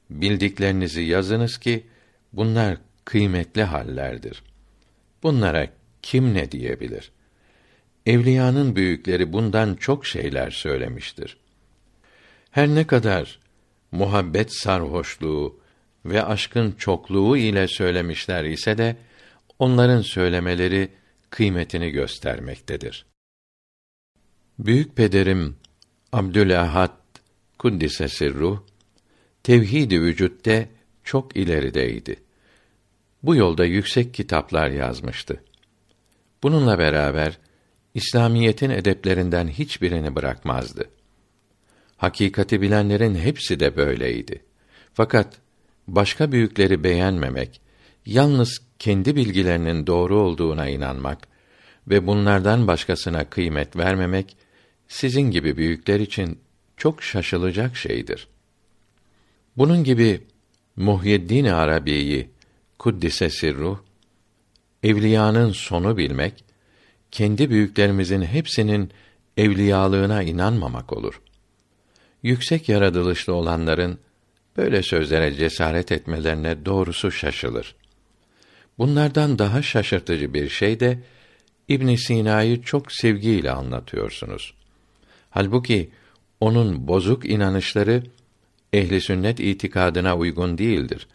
bildiklerinizi 0.10 1.02
yazınız 1.02 1.58
ki 1.58 1.88
bunlar 2.34 2.78
kıymetli 3.08 3.64
hallerdir. 3.64 4.44
Bunlara 5.24 5.68
kim 6.02 6.34
ne 6.34 6.52
diyebilir? 6.52 7.12
Evliyanın 8.06 8.76
büyükleri 8.76 9.34
bundan 9.34 9.76
çok 9.76 10.06
şeyler 10.06 10.52
söylemiştir. 10.52 11.38
Her 12.52 12.68
ne 12.68 12.88
kadar 12.88 13.40
muhabbet 13.92 14.54
sarhoşluğu 14.54 15.60
ve 16.06 16.24
aşkın 16.24 16.72
çokluğu 16.72 17.38
ile 17.38 17.68
söylemişler 17.68 18.44
ise 18.46 18.78
de 18.78 18.96
onların 19.60 20.02
söylemeleri 20.02 20.90
kıymetini 21.30 21.90
göstermektedir. 21.90 23.06
Büyük 24.60 24.96
pederim 24.96 25.56
Abdülahad 26.12 26.98
kuddise 27.60 28.08
sirruh 28.08 28.60
tevhid-i 29.44 30.02
vücutta 30.02 30.66
çok 31.04 31.38
ilerideydi. 31.38 32.27
Bu 33.28 33.36
yolda 33.36 33.66
yüksek 33.66 34.14
kitaplar 34.14 34.70
yazmıştı. 34.70 35.44
Bununla 36.44 36.80
beraber 36.80 37.38
İslamiyetin 37.94 38.70
edeplerinden 38.70 39.48
hiçbirini 39.48 40.16
bırakmazdı. 40.16 40.90
Hakikati 41.98 42.62
bilenlerin 42.62 43.16
hepsi 43.16 43.60
de 43.60 43.76
böyleydi. 43.76 44.44
Fakat 44.94 45.38
başka 45.88 46.32
büyükleri 46.32 46.84
beğenmemek, 46.84 47.62
yalnız 48.06 48.62
kendi 48.80 49.16
bilgilerinin 49.16 49.88
doğru 49.88 50.20
olduğuna 50.20 50.70
inanmak 50.70 51.28
ve 51.88 52.08
bunlardan 52.08 52.68
başkasına 52.68 53.30
kıymet 53.30 53.76
vermemek 53.76 54.38
sizin 54.88 55.32
gibi 55.32 55.58
büyükler 55.58 56.00
için 56.00 56.40
çok 56.78 57.04
şaşılacak 57.04 57.76
şeydir. 57.76 58.28
Bunun 59.58 59.84
gibi 59.84 60.22
Muhyiddin 60.76 61.46
Arabi'yi 61.46 62.37
kuddise 62.80 63.30
sirruh 63.30 63.78
evliyanın 64.84 65.52
sonu 65.52 65.98
bilmek 65.98 66.44
kendi 67.12 67.50
büyüklerimizin 67.50 68.22
hepsinin 68.22 68.92
evliyalığına 69.38 70.24
inanmamak 70.24 70.94
olur. 70.94 71.22
Yüksek 72.24 72.70
yaratılışlı 72.70 73.34
olanların 73.34 74.00
böyle 74.58 74.84
sözlere 74.84 75.34
cesaret 75.34 75.92
etmelerine 75.92 76.66
doğrusu 76.66 77.12
şaşılır. 77.12 77.76
Bunlardan 78.78 79.40
daha 79.40 79.62
şaşırtıcı 79.62 80.34
bir 80.34 80.50
şey 80.50 80.80
de 80.80 81.00
İbn 81.68 81.96
Sina'yı 81.96 82.62
çok 82.62 82.92
sevgiyle 82.92 83.52
anlatıyorsunuz. 83.52 84.54
Halbuki 85.30 85.90
onun 86.40 86.88
bozuk 86.88 87.26
inanışları 87.30 88.04
ehli 88.74 89.02
sünnet 89.02 89.40
itikadına 89.40 90.18
uygun 90.18 90.58
değildir 90.58 91.08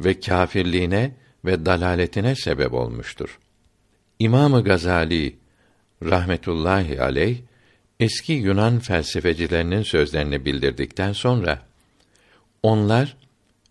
ve 0.00 0.20
kâfirliğine 0.20 1.12
ve 1.44 1.66
dalaletine 1.66 2.34
sebep 2.34 2.72
olmuştur. 2.72 3.38
İmamı 4.18 4.64
Gazali 4.64 5.36
rahmetullahi 6.02 7.02
aleyh 7.02 7.38
eski 8.00 8.32
Yunan 8.32 8.78
felsefecilerinin 8.78 9.82
sözlerini 9.82 10.44
bildirdikten 10.44 11.12
sonra 11.12 11.62
onlar 12.62 13.16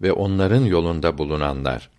ve 0.01 0.11
onların 0.11 0.65
yolunda 0.65 1.17
bulunanlar 1.17 1.89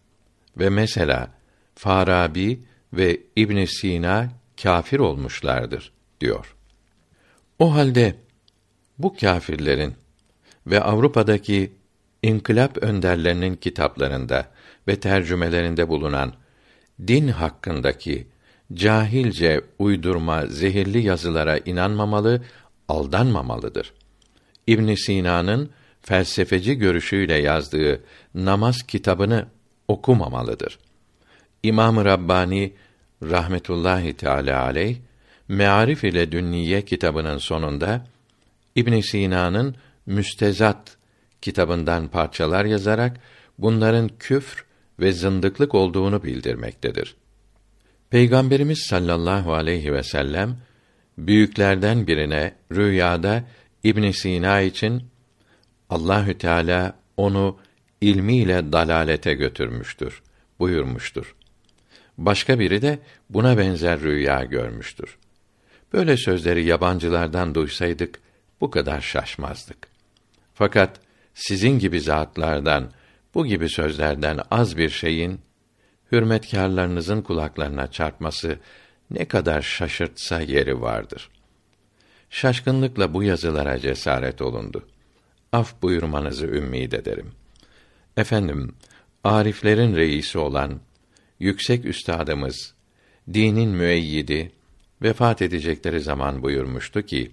ve 0.59 0.69
mesela 0.71 1.31
Farabi 1.75 2.61
ve 2.93 3.21
İbn 3.37 3.65
Sina 3.65 4.31
kâfir 4.63 4.99
olmuşlardır 4.99 5.93
diyor. 6.21 6.57
O 7.59 7.75
halde 7.75 8.15
bu 8.99 9.17
kâfirlerin 9.17 9.95
ve 10.67 10.81
Avrupa'daki 10.81 11.73
inkılap 12.27 12.79
önderlerinin 12.79 13.55
kitaplarında 13.55 14.47
ve 14.89 15.01
tercümelerinde 15.01 15.89
bulunan 15.89 16.33
din 17.07 17.29
hakkındaki 17.29 18.27
cahilce 18.75 19.61
uydurma 19.79 20.47
zehirli 20.47 21.07
yazılara 21.07 21.59
inanmamalı, 21.59 22.43
aldanmamalıdır. 22.89 23.93
İbn 24.67 24.95
Sina'nın 24.95 25.71
felsefeci 26.03 26.75
görüşüyle 26.75 27.35
yazdığı 27.35 28.05
namaz 28.35 28.83
kitabını 28.83 29.47
okumamalıdır. 29.89 30.79
İmam-ı 31.63 32.05
Rabbani 32.05 32.73
rahmetullahi 33.23 34.15
teala 34.17 34.63
aleyh 34.63 34.97
Mearif 35.49 36.05
ile 36.05 36.33
Dünniye 36.33 36.83
kitabının 36.83 37.39
sonunda 37.39 38.07
İbn 38.75 39.01
Sina'nın 39.01 39.77
Müstezat 40.07 40.96
kitabından 41.47 42.09
parçalar 42.09 42.65
yazarak 42.65 43.21
bunların 43.59 44.11
küfr 44.19 44.65
ve 45.01 45.13
zındıklık 45.13 45.75
olduğunu 45.75 46.23
bildirmektedir. 46.23 47.17
Peygamberimiz 48.11 48.79
sallallahu 48.79 49.55
aleyhi 49.55 49.93
ve 49.93 50.03
sellem 50.03 50.57
büyüklerden 51.19 52.07
birine 52.07 52.55
rüyada 52.73 53.45
İbn 53.85 54.11
Sina 54.11 54.61
için 54.61 55.03
Allahü 55.91 56.39
Teala 56.39 56.95
onu 57.17 57.59
ilmiyle 58.01 58.73
dalalete 58.73 59.35
götürmüştür 59.35 60.23
buyurmuştur. 60.59 61.35
Başka 62.19 62.59
biri 62.59 62.83
de 62.83 62.99
buna 63.31 63.59
benzer 63.59 64.01
rüya 64.01 64.45
görmüştür. 64.45 65.19
Böyle 65.93 66.17
sözleri 66.17 66.65
yabancılardan 66.65 67.55
duysaydık 67.55 68.19
bu 68.61 68.71
kadar 68.71 69.01
şaşmazdık. 69.01 69.89
Fakat 70.55 71.06
sizin 71.37 71.79
gibi 71.79 72.01
zatlardan 72.01 72.91
bu 73.35 73.47
gibi 73.47 73.69
sözlerden 73.69 74.41
az 74.51 74.77
bir 74.77 74.91
şeyin 74.91 75.41
hürmetkarlarınızın 76.13 77.23
kulaklarına 77.23 77.91
çarpması 77.91 78.59
ne 79.11 79.25
kadar 79.25 79.63
şaşırtsa 79.63 80.41
yeri 80.41 80.81
vardır. 80.81 81.31
Şaşkınlıkla 82.31 83.15
bu 83.15 83.23
yazılara 83.23 83.79
cesaret 83.79 84.43
olundu. 84.43 84.87
Af 85.53 85.83
buyurmanızı 85.83 86.47
ümmid 86.47 86.93
ederim. 86.93 87.33
Efendim, 88.17 88.75
ariflerin 89.25 89.97
reisi 89.97 90.39
olan 90.39 90.81
yüksek 91.41 91.85
üstadımız, 91.85 92.75
dinin 93.35 93.71
müeyyidi, 93.71 94.53
vefat 95.03 95.43
edecekleri 95.43 96.01
zaman 96.01 96.43
buyurmuştu 96.43 97.03
ki, 97.03 97.33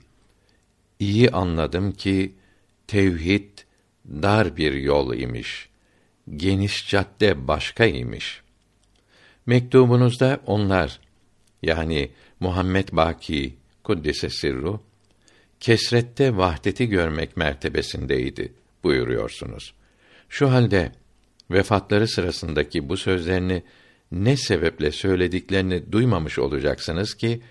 iyi 0.99 1.31
anladım 1.31 1.91
ki, 1.91 2.33
tevhid 2.87 3.52
dar 4.05 4.57
bir 4.57 4.73
yol 4.73 5.13
imiş, 5.13 5.69
geniş 6.35 6.89
cadde 6.89 7.47
başka 7.47 7.85
imiş. 7.85 8.41
Mektubunuzda 9.45 10.39
onlar, 10.45 10.99
yani 11.61 12.11
Muhammed 12.39 12.89
Baki, 12.91 13.53
Kuddise 13.83 14.29
Sirru, 14.29 14.81
kesrette 15.59 16.37
vahdeti 16.37 16.89
görmek 16.89 17.37
mertebesindeydi 17.37 18.53
buyuruyorsunuz. 18.83 19.73
Şu 20.29 20.51
halde 20.51 20.91
vefatları 21.51 22.07
sırasındaki 22.07 22.89
bu 22.89 22.97
sözlerini 22.97 23.63
ne 24.11 24.37
sebeple 24.37 24.91
söylediklerini 24.91 25.91
duymamış 25.91 26.39
olacaksınız 26.39 27.13
ki 27.13 27.41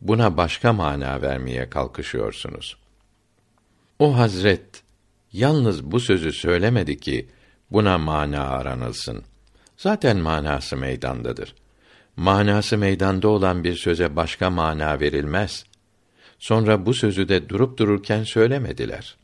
buna 0.00 0.36
başka 0.36 0.72
mana 0.72 1.22
vermeye 1.22 1.70
kalkışıyorsunuz. 1.70 2.76
O 3.98 4.16
Hazret 4.18 4.81
yalnız 5.32 5.84
bu 5.84 6.00
sözü 6.00 6.32
söylemedi 6.32 7.00
ki 7.00 7.28
buna 7.70 7.98
mana 7.98 8.40
aranılsın. 8.48 9.22
Zaten 9.76 10.16
manası 10.16 10.76
meydandadır. 10.76 11.54
Manası 12.16 12.78
meydanda 12.78 13.28
olan 13.28 13.64
bir 13.64 13.76
söze 13.76 14.16
başka 14.16 14.50
mana 14.50 15.00
verilmez. 15.00 15.64
Sonra 16.38 16.86
bu 16.86 16.94
sözü 16.94 17.28
de 17.28 17.48
durup 17.48 17.78
dururken 17.78 18.24
söylemediler. 18.24 19.16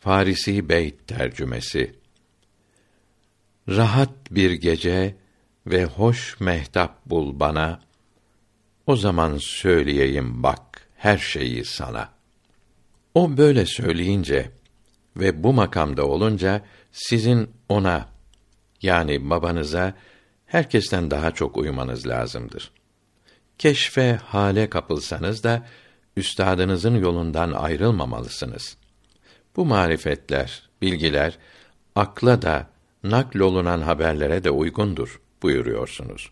Farisi 0.00 0.68
Beyt 0.68 1.06
tercümesi 1.06 1.94
Rahat 3.68 4.10
bir 4.30 4.52
gece 4.52 5.16
ve 5.66 5.84
hoş 5.84 6.40
mehtap 6.40 7.06
bul 7.06 7.40
bana, 7.40 7.80
O 8.86 8.96
zaman 8.96 9.38
söyleyeyim 9.40 10.42
bak 10.42 10.88
her 10.96 11.18
şeyi 11.18 11.64
sana. 11.64 12.08
O 13.14 13.36
böyle 13.36 13.66
söyleyince 13.66 14.50
ve 15.18 15.42
bu 15.42 15.52
makamda 15.52 16.06
olunca 16.06 16.62
sizin 16.92 17.50
ona 17.68 18.08
yani 18.82 19.30
babanıza 19.30 19.94
herkesten 20.46 21.10
daha 21.10 21.30
çok 21.30 21.56
uymanız 21.56 22.06
lazımdır. 22.06 22.70
Keşfe 23.58 24.18
hale 24.24 24.70
kapılsanız 24.70 25.44
da 25.44 25.66
üstadınızın 26.16 26.94
yolundan 26.94 27.52
ayrılmamalısınız. 27.52 28.76
Bu 29.56 29.64
marifetler, 29.64 30.68
bilgiler 30.82 31.38
akla 31.94 32.42
da 32.42 32.66
naklolunan 33.04 33.80
haberlere 33.80 34.44
de 34.44 34.50
uygundur 34.50 35.20
buyuruyorsunuz. 35.42 36.30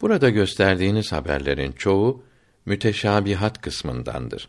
Burada 0.00 0.30
gösterdiğiniz 0.30 1.12
haberlerin 1.12 1.72
çoğu 1.72 2.22
müteşabihat 2.66 3.60
kısmındandır. 3.60 4.48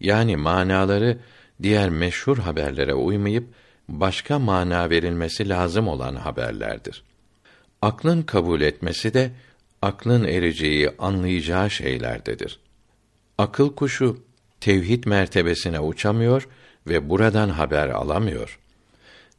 Yani 0.00 0.36
manaları 0.36 1.18
diğer 1.62 1.90
meşhur 1.90 2.38
haberlere 2.38 2.94
uymayıp 2.94 3.44
başka 3.88 4.38
mana 4.38 4.90
verilmesi 4.90 5.48
lazım 5.48 5.88
olan 5.88 6.14
haberlerdir. 6.14 7.02
Aklın 7.82 8.22
kabul 8.22 8.60
etmesi 8.60 9.14
de 9.14 9.30
aklın 9.82 10.24
ereceği, 10.24 10.90
anlayacağı 10.98 11.70
şeylerdedir. 11.70 12.58
Akıl 13.38 13.74
kuşu 13.74 14.18
tevhid 14.60 15.04
mertebesine 15.04 15.80
uçamıyor 15.80 16.48
ve 16.86 17.10
buradan 17.10 17.48
haber 17.48 17.88
alamıyor. 17.88 18.58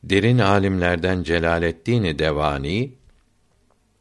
Derin 0.04 0.40
alimlerden 0.40 1.24
Celaleddin 1.24 2.20
Devani 2.20 2.92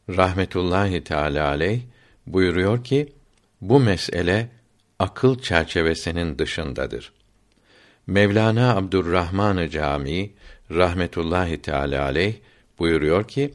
rahmetullahi 0.09 1.03
teala 1.03 1.47
aleyh 1.47 1.81
buyuruyor 2.27 2.83
ki 2.83 3.13
bu 3.61 3.79
mesele 3.79 4.49
akıl 4.99 5.39
çerçevesinin 5.39 6.39
dışındadır. 6.39 7.13
Mevlana 8.07 8.75
Abdurrahman 8.75 9.69
Camii 9.69 10.33
rahmetullahi 10.71 11.61
teala 11.61 12.03
aleyh 12.03 12.35
buyuruyor 12.79 13.27
ki 13.27 13.53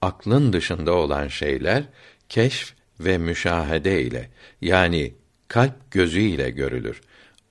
aklın 0.00 0.52
dışında 0.52 0.92
olan 0.92 1.28
şeyler 1.28 1.84
keşf 2.28 2.74
ve 3.00 3.18
müşahede 3.18 4.02
ile 4.02 4.28
yani 4.60 5.14
kalp 5.48 5.90
gözü 5.90 6.20
ile 6.20 6.50
görülür. 6.50 7.00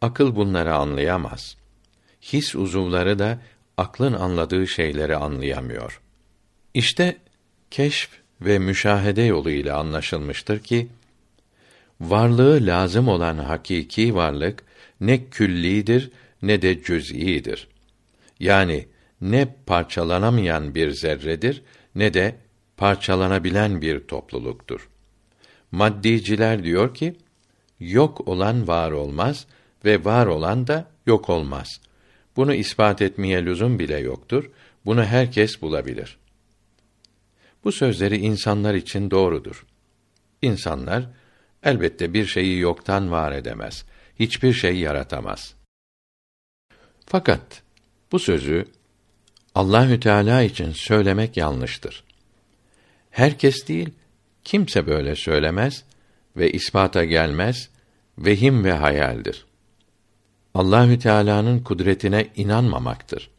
Akıl 0.01 0.35
bunları 0.35 0.75
anlayamaz. 0.75 1.57
His 2.21 2.55
uzuvları 2.55 3.19
da 3.19 3.39
aklın 3.77 4.13
anladığı 4.13 4.67
şeyleri 4.67 5.15
anlayamıyor. 5.15 6.01
İşte 6.73 7.17
keşf 7.71 8.09
ve 8.41 8.59
müşahede 8.59 9.21
yoluyla 9.21 9.77
anlaşılmıştır 9.77 10.59
ki 10.59 10.87
varlığı 12.01 12.65
lazım 12.65 13.07
olan 13.07 13.37
hakiki 13.37 14.15
varlık 14.15 14.63
ne 15.01 15.25
küllidir 15.29 16.11
ne 16.41 16.61
de 16.61 16.83
cüz'idir. 16.83 17.67
Yani 18.39 18.87
ne 19.21 19.55
parçalanamayan 19.65 20.75
bir 20.75 20.91
zerredir 20.91 21.63
ne 21.95 22.13
de 22.13 22.35
parçalanabilen 22.77 23.81
bir 23.81 23.99
topluluktur. 23.99 24.89
Maddiciler 25.71 26.63
diyor 26.63 26.93
ki 26.93 27.15
yok 27.79 28.27
olan 28.27 28.67
var 28.67 28.91
olmaz 28.91 29.47
ve 29.85 30.05
var 30.05 30.25
olan 30.25 30.67
da 30.67 30.91
yok 31.05 31.29
olmaz. 31.29 31.81
Bunu 32.35 32.53
ispat 32.53 33.01
etmeye 33.01 33.45
lüzum 33.45 33.79
bile 33.79 33.97
yoktur. 33.97 34.51
Bunu 34.85 35.03
herkes 35.03 35.61
bulabilir. 35.61 36.17
Bu 37.63 37.71
sözleri 37.71 38.17
insanlar 38.17 38.73
için 38.73 39.11
doğrudur. 39.11 39.65
İnsanlar 40.41 41.09
elbette 41.63 42.13
bir 42.13 42.25
şeyi 42.25 42.59
yoktan 42.59 43.11
var 43.11 43.31
edemez. 43.31 43.85
Hiçbir 44.19 44.53
şey 44.53 44.77
yaratamaz. 44.77 45.60
Fakat 47.11 47.61
bu 48.11 48.19
sözü 48.19 48.65
Allahü 49.55 49.99
Teala 49.99 50.41
için 50.41 50.71
söylemek 50.71 51.37
yanlıştır. 51.37 52.03
Herkes 53.09 53.67
değil, 53.67 53.89
kimse 54.43 54.87
böyle 54.87 55.15
söylemez 55.15 55.83
ve 56.37 56.51
ispata 56.51 57.05
gelmez, 57.05 57.69
vehim 58.17 58.63
ve 58.63 58.71
hayaldir. 58.71 59.45
Allahü 60.53 60.99
Teala'nın 60.99 61.59
kudretine 61.59 62.27
inanmamaktır. 62.35 63.29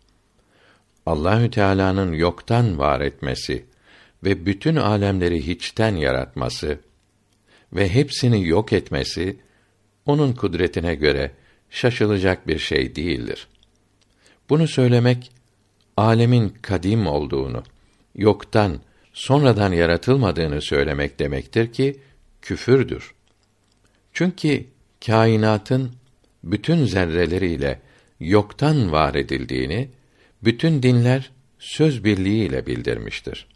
Allahü 1.06 1.50
Teala'nın 1.50 2.12
yoktan 2.12 2.78
var 2.78 3.00
etmesi 3.00 3.64
ve 4.24 4.46
bütün 4.46 4.76
alemleri 4.76 5.46
hiçten 5.46 5.96
yaratması 5.96 6.78
ve 7.72 7.88
hepsini 7.88 8.48
yok 8.48 8.72
etmesi 8.72 9.36
onun 10.06 10.32
kudretine 10.32 10.94
göre 10.94 11.30
şaşılacak 11.70 12.46
bir 12.46 12.58
şey 12.58 12.96
değildir. 12.96 13.48
Bunu 14.50 14.68
söylemek 14.68 15.30
alemin 15.96 16.48
kadim 16.62 17.06
olduğunu, 17.06 17.62
yoktan 18.14 18.80
sonradan 19.12 19.72
yaratılmadığını 19.72 20.62
söylemek 20.62 21.18
demektir 21.18 21.72
ki 21.72 22.00
küfürdür. 22.42 23.14
Çünkü 24.12 24.64
kainatın 25.06 25.92
bütün 26.44 26.84
zerreleriyle 26.84 27.80
yoktan 28.20 28.92
var 28.92 29.14
edildiğini 29.14 29.88
bütün 30.44 30.82
dinler 30.82 31.30
söz 31.58 32.04
birliğiyle 32.04 32.66
bildirmiştir. 32.66 33.46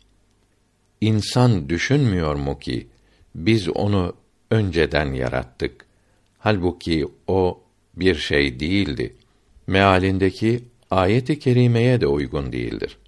İnsan 1.01 1.69
düşünmüyor 1.69 2.35
mu 2.35 2.59
ki 2.59 2.87
biz 3.35 3.69
onu 3.69 4.15
önceden 4.51 5.13
yarattık. 5.13 5.87
Halbuki 6.39 7.09
o 7.27 7.61
bir 7.97 8.15
şey 8.15 8.61
değildi. 8.61 9.17
Mealindeki 9.67 10.65
ayet-i 10.91 11.39
kerimeye 11.39 12.01
de 12.01 12.07
uygun 12.07 12.53
değildir. 12.53 12.99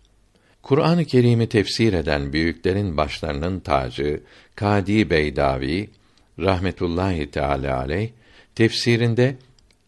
Kur'an-ı 0.62 1.04
Kerim'i 1.04 1.48
tefsir 1.48 1.92
eden 1.92 2.32
büyüklerin 2.32 2.96
başlarının 2.96 3.60
tacı 3.60 4.20
Kadi 4.54 5.10
Beydavi 5.10 5.90
rahmetullahi 6.38 7.30
teala 7.30 7.78
aleyh 7.78 8.10
tefsirinde 8.54 9.36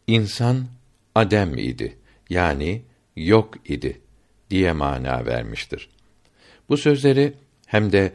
insan 0.07 0.67
adem 1.15 1.59
idi. 1.59 1.97
Yani 2.31 2.83
yok 3.17 3.55
idi 3.71 4.01
diye 4.51 4.73
mana 4.73 5.27
vermiştir. 5.27 5.89
Bu 6.69 6.77
sözleri 6.77 7.33
hem 7.67 7.93
de 7.93 8.13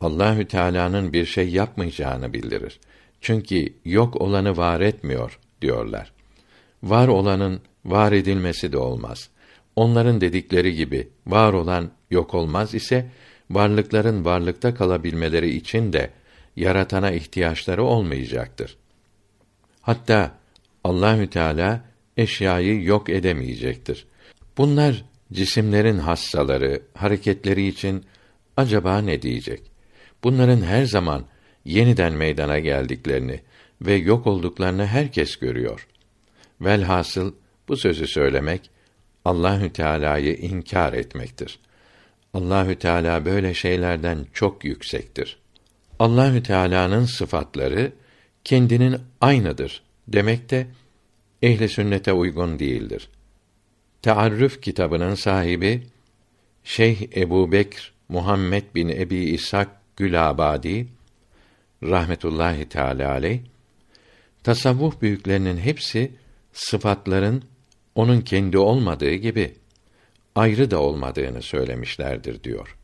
Allahü 0.00 0.48
Teala'nın 0.48 1.12
bir 1.12 1.26
şey 1.26 1.48
yapmayacağını 1.48 2.32
bildirir. 2.32 2.80
Çünkü 3.20 3.74
yok 3.84 4.20
olanı 4.20 4.56
var 4.56 4.80
etmiyor 4.80 5.38
diyorlar. 5.62 6.12
Var 6.82 7.08
olanın 7.08 7.60
var 7.84 8.12
edilmesi 8.12 8.72
de 8.72 8.78
olmaz. 8.78 9.28
Onların 9.76 10.20
dedikleri 10.20 10.74
gibi 10.74 11.08
var 11.26 11.52
olan 11.52 11.90
yok 12.10 12.34
olmaz 12.34 12.74
ise 12.74 13.10
varlıkların 13.50 14.24
varlıkta 14.24 14.74
kalabilmeleri 14.74 15.50
için 15.50 15.92
de 15.92 16.10
yaratana 16.56 17.10
ihtiyaçları 17.10 17.84
olmayacaktır. 17.84 18.76
Hatta 19.80 20.34
Allahü 20.84 21.30
Teala 21.30 21.84
eşyayı 22.16 22.82
yok 22.82 23.08
edemeyecektir. 23.10 24.06
Bunlar 24.58 25.04
cisimlerin 25.32 25.98
hassaları, 25.98 26.82
hareketleri 26.94 27.66
için 27.66 28.04
acaba 28.56 28.98
ne 28.98 29.22
diyecek? 29.22 29.62
Bunların 30.24 30.62
her 30.62 30.84
zaman 30.84 31.24
yeniden 31.64 32.12
meydana 32.12 32.58
geldiklerini 32.58 33.40
ve 33.82 33.94
yok 33.94 34.26
olduklarını 34.26 34.86
herkes 34.86 35.36
görüyor. 35.36 35.88
Velhasıl 36.60 37.34
bu 37.68 37.76
sözü 37.76 38.06
söylemek 38.06 38.70
Allahü 39.24 39.72
Teala'yı 39.72 40.36
inkar 40.36 40.92
etmektir. 40.92 41.58
Allahü 42.34 42.74
Teala 42.74 43.24
böyle 43.24 43.54
şeylerden 43.54 44.26
çok 44.32 44.64
yüksektir. 44.64 45.38
Allahü 45.98 46.42
Teala'nın 46.42 47.04
sıfatları 47.04 47.92
kendinin 48.44 48.96
aynıdır 49.20 49.82
demek 50.08 50.50
de 50.50 50.66
ehli 51.42 51.68
sünnete 51.68 52.12
uygun 52.12 52.58
değildir. 52.58 53.08
Tearrüf 54.02 54.62
kitabının 54.62 55.14
sahibi 55.14 55.86
Şeyh 56.64 57.16
Ebu 57.16 57.52
Bekr 57.52 57.92
Muhammed 58.08 58.64
bin 58.74 58.88
Ebi 58.88 59.16
İshak 59.16 59.96
Gülabadi 59.96 60.86
rahmetullahi 61.82 62.68
teala 62.68 63.10
aleyh 63.10 63.40
tasavvuf 64.42 65.02
büyüklerinin 65.02 65.56
hepsi 65.56 66.12
sıfatların 66.52 67.42
onun 67.98 68.20
kendi 68.20 68.58
olmadığı 68.58 69.14
gibi 69.14 69.54
ayrı 70.34 70.70
da 70.70 70.80
olmadığını 70.80 71.42
söylemişlerdir 71.42 72.44
diyor. 72.44 72.76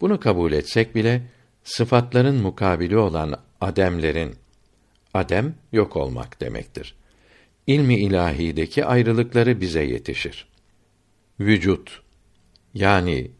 Bunu 0.00 0.20
kabul 0.20 0.52
etsek 0.52 0.94
bile 0.94 1.22
sıfatların 1.64 2.42
mukabili 2.42 2.96
olan 2.96 3.40
ademlerin 3.60 4.34
adem 5.14 5.54
yok 5.72 5.96
olmak 5.96 6.40
demektir. 6.40 6.94
İlmi 7.66 7.98
ilahideki 7.98 8.84
ayrılıkları 8.84 9.60
bize 9.60 9.82
yetişir. 9.82 10.48
Vücut 11.40 12.00
yani 12.74 13.30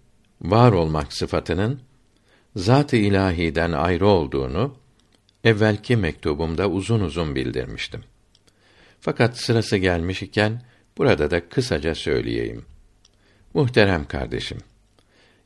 var 0.41 0.73
olmak 0.73 1.13
sıfatının 1.13 1.81
zat-ı 2.57 2.97
ilahiden 2.97 3.73
ayrı 3.73 4.07
olduğunu 4.07 4.77
evvelki 5.45 5.97
mektubumda 5.97 6.71
uzun 6.71 7.01
uzun 7.01 7.35
bildirmiştim. 7.35 8.01
Fakat 9.01 9.39
sırası 9.39 9.77
gelmiş 9.77 10.23
iken 10.23 10.63
burada 10.99 11.31
da 11.31 11.49
kısaca 11.49 11.95
söyleyeyim. 11.95 12.65
Muhterem 13.55 14.09
kardeşim, 14.09 14.59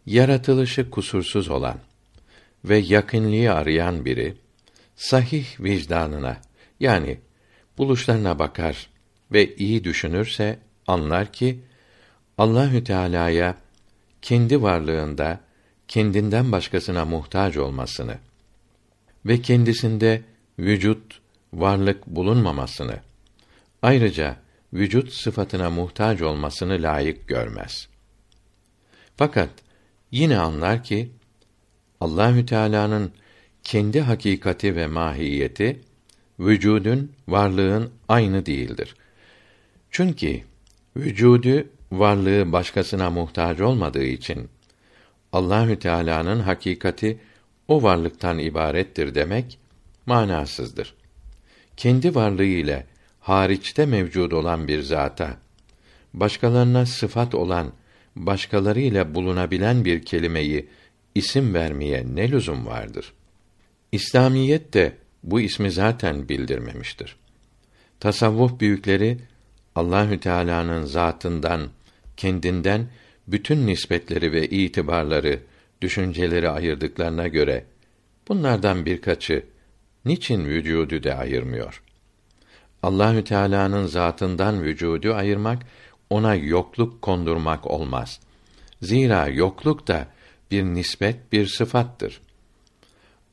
yaratılışı 0.06 0.90
kusursuz 0.90 1.48
olan 1.48 1.78
ve 2.64 2.78
yakınlığı 2.78 3.52
arayan 3.52 4.04
biri 4.04 4.34
sahih 4.96 5.60
vicdanına 5.60 6.36
yani 6.80 7.18
buluşlarına 7.78 8.38
bakar 8.38 8.88
ve 9.32 9.56
iyi 9.56 9.84
düşünürse 9.84 10.58
anlar 10.86 11.32
ki 11.32 11.60
Allahü 12.38 12.84
Teala'ya 12.84 13.56
kendi 14.22 14.62
varlığında 14.62 15.40
kendinden 15.88 16.52
başkasına 16.52 17.04
muhtaç 17.04 17.56
olmasını 17.56 18.18
ve 19.26 19.42
kendisinde 19.42 20.22
vücut, 20.58 21.20
varlık 21.52 22.06
bulunmamasını, 22.06 22.96
ayrıca 23.82 24.36
vücut 24.72 25.12
sıfatına 25.12 25.70
muhtaç 25.70 26.22
olmasını 26.22 26.72
layık 26.72 27.28
görmez. 27.28 27.88
Fakat 29.16 29.50
yine 30.10 30.38
anlar 30.38 30.84
ki 30.84 31.10
Allahü 32.00 32.46
Teala'nın 32.46 33.12
kendi 33.62 34.00
hakikati 34.00 34.76
ve 34.76 34.86
mahiyeti 34.86 35.80
vücudun, 36.40 37.12
varlığın 37.28 37.90
aynı 38.08 38.46
değildir. 38.46 38.96
Çünkü 39.90 40.40
vücudu, 40.96 41.66
varlığı 41.92 42.52
başkasına 42.52 43.10
muhtaç 43.10 43.60
olmadığı 43.60 44.04
için 44.04 44.48
Allahü 45.32 45.78
Teala'nın 45.78 46.40
hakikati 46.40 47.20
o 47.68 47.82
varlıktan 47.82 48.38
ibarettir 48.38 49.14
demek 49.14 49.58
manasızdır. 50.06 50.94
Kendi 51.76 52.14
varlığı 52.14 52.44
ile 52.44 52.86
hariçte 53.22 53.86
mevcud 53.86 54.32
olan 54.32 54.68
bir 54.68 54.82
zata 54.82 55.36
başkalarına 56.14 56.86
sıfat 56.86 57.34
olan 57.34 57.72
başkaları 58.16 58.80
ile 58.80 59.14
bulunabilen 59.14 59.84
bir 59.84 60.02
kelimeyi 60.02 60.68
isim 61.14 61.54
vermeye 61.54 62.06
ne 62.14 62.30
lüzum 62.30 62.66
vardır? 62.66 63.12
İslamiyet 63.92 64.74
de 64.74 64.92
bu 65.22 65.40
ismi 65.40 65.70
zaten 65.70 66.28
bildirmemiştir. 66.28 67.16
Tasavvuf 68.00 68.60
büyükleri 68.60 69.18
Allahü 69.74 70.20
Teala'nın 70.20 70.84
zatından, 70.84 71.68
kendinden 72.16 72.86
bütün 73.28 73.66
nispetleri 73.66 74.32
ve 74.32 74.48
itibarları, 74.48 75.38
düşünceleri 75.82 76.48
ayırdıklarına 76.48 77.28
göre 77.28 77.64
bunlardan 78.28 78.86
birkaçı 78.86 79.44
niçin 80.04 80.44
vücudu 80.44 81.02
da 81.02 81.14
ayırmıyor? 81.14 81.82
Allahü 82.82 83.24
Teala'nın 83.24 83.86
zatından 83.86 84.62
vücudu 84.62 85.14
ayırmak 85.14 85.62
ona 86.10 86.34
yokluk 86.34 87.02
kondurmak 87.02 87.66
olmaz. 87.66 88.20
Zira 88.82 89.28
yokluk 89.28 89.88
da 89.88 90.06
bir 90.50 90.64
nispet, 90.64 91.32
bir 91.32 91.46
sıfattır. 91.46 92.20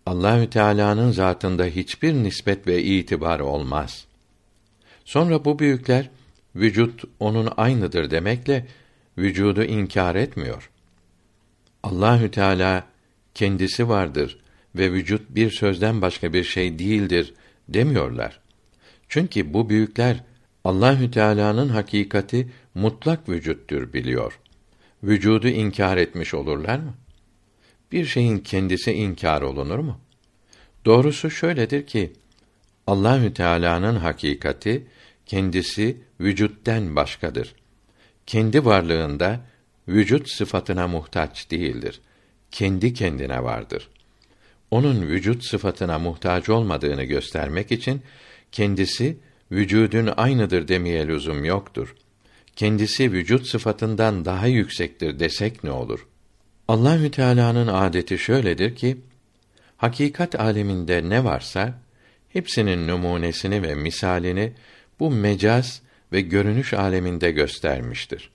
Allahü 0.05 0.49
Teala'nın 0.49 1.11
zatında 1.11 1.65
hiçbir 1.65 2.13
nispet 2.13 2.67
ve 2.67 2.83
itibar 2.83 3.39
olmaz. 3.39 4.05
Sonra 5.05 5.45
bu 5.45 5.59
büyükler 5.59 6.09
vücut 6.55 7.03
onun 7.19 7.49
aynıdır 7.57 8.11
demekle 8.11 8.67
vücudu 9.17 9.63
inkar 9.63 10.15
etmiyor. 10.15 10.69
Allahü 11.83 12.31
Teala 12.31 12.85
kendisi 13.33 13.89
vardır 13.89 14.39
ve 14.75 14.91
vücut 14.91 15.29
bir 15.29 15.51
sözden 15.51 16.01
başka 16.01 16.33
bir 16.33 16.43
şey 16.43 16.79
değildir 16.79 17.33
demiyorlar. 17.69 18.39
Çünkü 19.09 19.53
bu 19.53 19.69
büyükler 19.69 20.23
Allahü 20.63 21.11
Teala'nın 21.11 21.69
hakikati 21.69 22.49
mutlak 22.75 23.29
vücuttur 23.29 23.93
biliyor. 23.93 24.39
Vücudu 25.03 25.47
inkar 25.47 25.97
etmiş 25.97 26.33
olurlar 26.33 26.79
mı? 26.79 26.93
Bir 27.91 28.05
şeyin 28.05 28.37
kendisi 28.37 28.91
inkar 28.91 29.41
olunur 29.41 29.79
mu? 29.79 29.99
Doğrusu 30.85 31.31
şöyledir 31.31 31.87
ki 31.87 32.13
Allahü 32.87 33.33
Teala'nın 33.33 33.95
hakikati 33.95 34.87
kendisi 35.25 35.97
vücutten 36.21 36.95
başkadır. 36.95 37.55
Kendi 38.25 38.65
varlığında 38.65 39.39
vücut 39.87 40.31
sıfatına 40.31 40.87
muhtaç 40.87 41.51
değildir. 41.51 42.01
Kendi 42.51 42.93
kendine 42.93 43.43
vardır. 43.43 43.89
Onun 44.71 45.01
vücut 45.01 45.43
sıfatına 45.43 45.99
muhtaç 45.99 46.49
olmadığını 46.49 47.03
göstermek 47.03 47.71
için 47.71 48.01
kendisi 48.51 49.17
vücudun 49.51 50.09
aynıdır 50.17 50.67
demeye 50.67 51.07
lüzum 51.07 51.45
yoktur. 51.45 51.95
Kendisi 52.55 53.11
vücut 53.11 53.47
sıfatından 53.47 54.25
daha 54.25 54.47
yüksektir 54.47 55.19
desek 55.19 55.63
ne 55.63 55.71
olur? 55.71 56.07
Allahü 56.67 57.11
Teala'nın 57.11 57.67
adeti 57.67 58.17
şöyledir 58.17 58.75
ki 58.75 58.97
hakikat 59.77 60.39
aleminde 60.39 61.09
ne 61.09 61.23
varsa 61.23 61.73
hepsinin 62.29 62.87
numunesini 62.87 63.63
ve 63.63 63.75
misalini 63.75 64.53
bu 64.99 65.11
mecaz 65.11 65.81
ve 66.11 66.21
görünüş 66.21 66.73
aleminde 66.73 67.31
göstermiştir. 67.31 68.31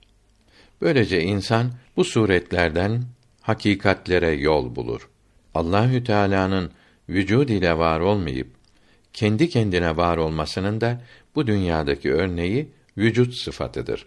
Böylece 0.81 1.21
insan 1.21 1.71
bu 1.95 2.03
suretlerden 2.03 3.03
hakikatlere 3.41 4.31
yol 4.31 4.75
bulur. 4.75 5.09
Allahü 5.53 6.03
Teala'nın 6.03 6.71
vücud 7.09 7.49
ile 7.49 7.77
var 7.77 7.99
olmayıp 7.99 8.54
kendi 9.15 9.49
kendine 9.49 9.97
var 9.97 10.17
olmasının 10.17 10.81
da 10.81 11.01
bu 11.35 11.47
dünyadaki 11.47 12.13
örneği 12.13 12.69
vücut 12.97 13.33
sıfatıdır. 13.33 14.05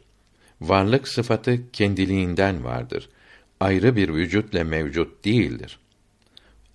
Varlık 0.61 1.09
sıfatı 1.09 1.71
kendiliğinden 1.73 2.64
vardır. 2.64 3.09
Ayrı 3.61 3.97
bir 3.97 4.09
vücutla 4.09 4.64
mevcut 4.64 5.25
değildir. 5.25 5.79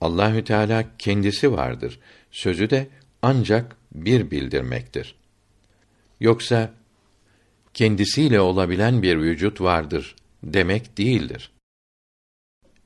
Allahü 0.02 0.44
Teala 0.44 0.86
kendisi 0.98 1.52
vardır. 1.52 2.00
Sözü 2.32 2.70
de 2.70 2.88
ancak 3.22 3.76
bir 3.92 4.32
bildirmektir. 4.32 5.16
Yoksa 6.20 6.74
kendisiyle 7.74 8.40
olabilen 8.40 9.02
bir 9.02 9.18
vücut 9.18 9.62
vardır 9.62 10.16
demek 10.44 10.98
değildir. 10.98 11.52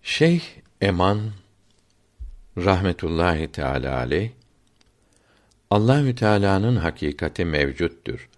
Şeyh 0.01 0.41
Eman 0.81 1.21
rahmetullahi 2.57 3.51
teala 3.51 3.97
aleyh 3.97 4.29
Allahü 5.71 6.15
Teala'nın 6.15 6.75
hakikati 6.75 7.45
mevcuttur. 7.45 8.29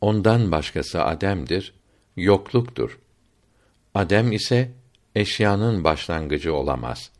Ondan 0.00 0.52
başkası 0.52 1.04
ademdir, 1.04 1.74
yokluktur. 2.16 2.98
Adem 3.94 4.32
ise 4.32 4.70
eşyanın 5.14 5.84
başlangıcı 5.84 6.54
olamaz. 6.54 7.10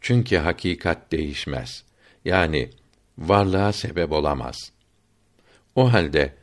Çünkü 0.00 0.36
hakikat 0.36 1.12
değişmez. 1.12 1.84
Yani 2.24 2.70
varlığa 3.18 3.72
sebep 3.72 4.12
olamaz. 4.12 4.72
O 5.74 5.92
halde 5.92 6.34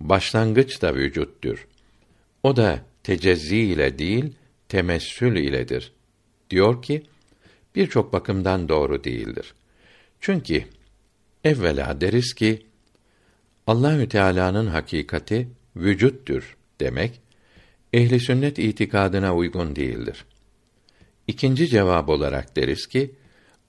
başlangıç 0.00 0.82
da 0.82 0.94
vücuttur. 0.94 1.68
O 2.42 2.56
da 2.56 2.80
tecezzi 3.02 3.58
ile 3.58 3.98
değil, 3.98 4.32
temessül 4.68 5.36
iledir. 5.36 5.92
Diyor 6.50 6.82
ki, 6.82 7.02
birçok 7.74 8.12
bakımdan 8.12 8.68
doğru 8.68 9.04
değildir. 9.04 9.54
Çünkü 10.20 10.64
evvela 11.46 12.00
deriz 12.00 12.34
ki 12.34 12.66
Allahü 13.66 14.08
Teala'nın 14.08 14.66
hakikati 14.66 15.48
vücuttur 15.76 16.56
demek 16.80 17.20
ehli 17.92 18.20
sünnet 18.20 18.58
itikadına 18.58 19.34
uygun 19.34 19.76
değildir. 19.76 20.24
İkinci 21.26 21.68
cevap 21.68 22.08
olarak 22.08 22.56
deriz 22.56 22.86
ki 22.86 23.14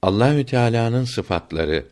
Allahü 0.01 0.45
Teala'nın 0.45 1.03
sıfatları 1.03 1.85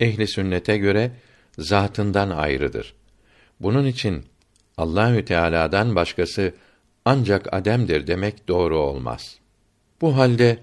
ehli 0.00 0.28
sünnete 0.28 0.76
göre 0.76 1.10
zatından 1.58 2.30
ayrıdır. 2.30 2.94
Bunun 3.60 3.86
için 3.86 4.24
Allahü 4.76 5.24
Teala'dan 5.24 5.94
başkası 5.94 6.54
ancak 7.04 7.54
ademdir 7.54 8.06
demek 8.06 8.48
doğru 8.48 8.78
olmaz. 8.78 9.38
Bu 10.00 10.16
halde 10.16 10.58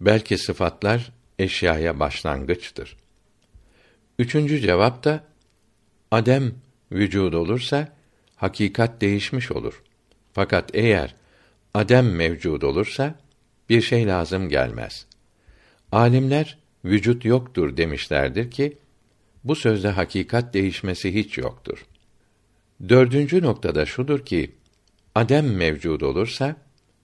belki 0.00 0.38
sıfatlar 0.38 1.12
eşyaya 1.38 2.00
başlangıçtır. 2.00 2.96
Üçüncü 4.20 4.60
cevap 4.60 5.04
da 5.04 5.24
adem 6.10 6.54
vücud 6.92 7.32
olursa 7.32 7.96
hakikat 8.36 9.00
değişmiş 9.00 9.52
olur. 9.52 9.82
Fakat 10.32 10.70
eğer 10.74 11.14
adem 11.74 12.14
mevcud 12.16 12.62
olursa 12.62 13.14
bir 13.68 13.80
şey 13.80 14.06
lazım 14.06 14.48
gelmez. 14.48 15.06
Alimler 15.92 16.58
vücut 16.84 17.24
yoktur 17.24 17.76
demişlerdir 17.76 18.50
ki 18.50 18.78
bu 19.44 19.54
sözde 19.54 19.88
hakikat 19.88 20.54
değişmesi 20.54 21.14
hiç 21.14 21.38
yoktur. 21.38 21.86
Dördüncü 22.88 23.42
noktada 23.42 23.86
şudur 23.86 24.24
ki 24.24 24.50
adem 25.14 25.54
mevcud 25.56 26.00
olursa 26.00 26.56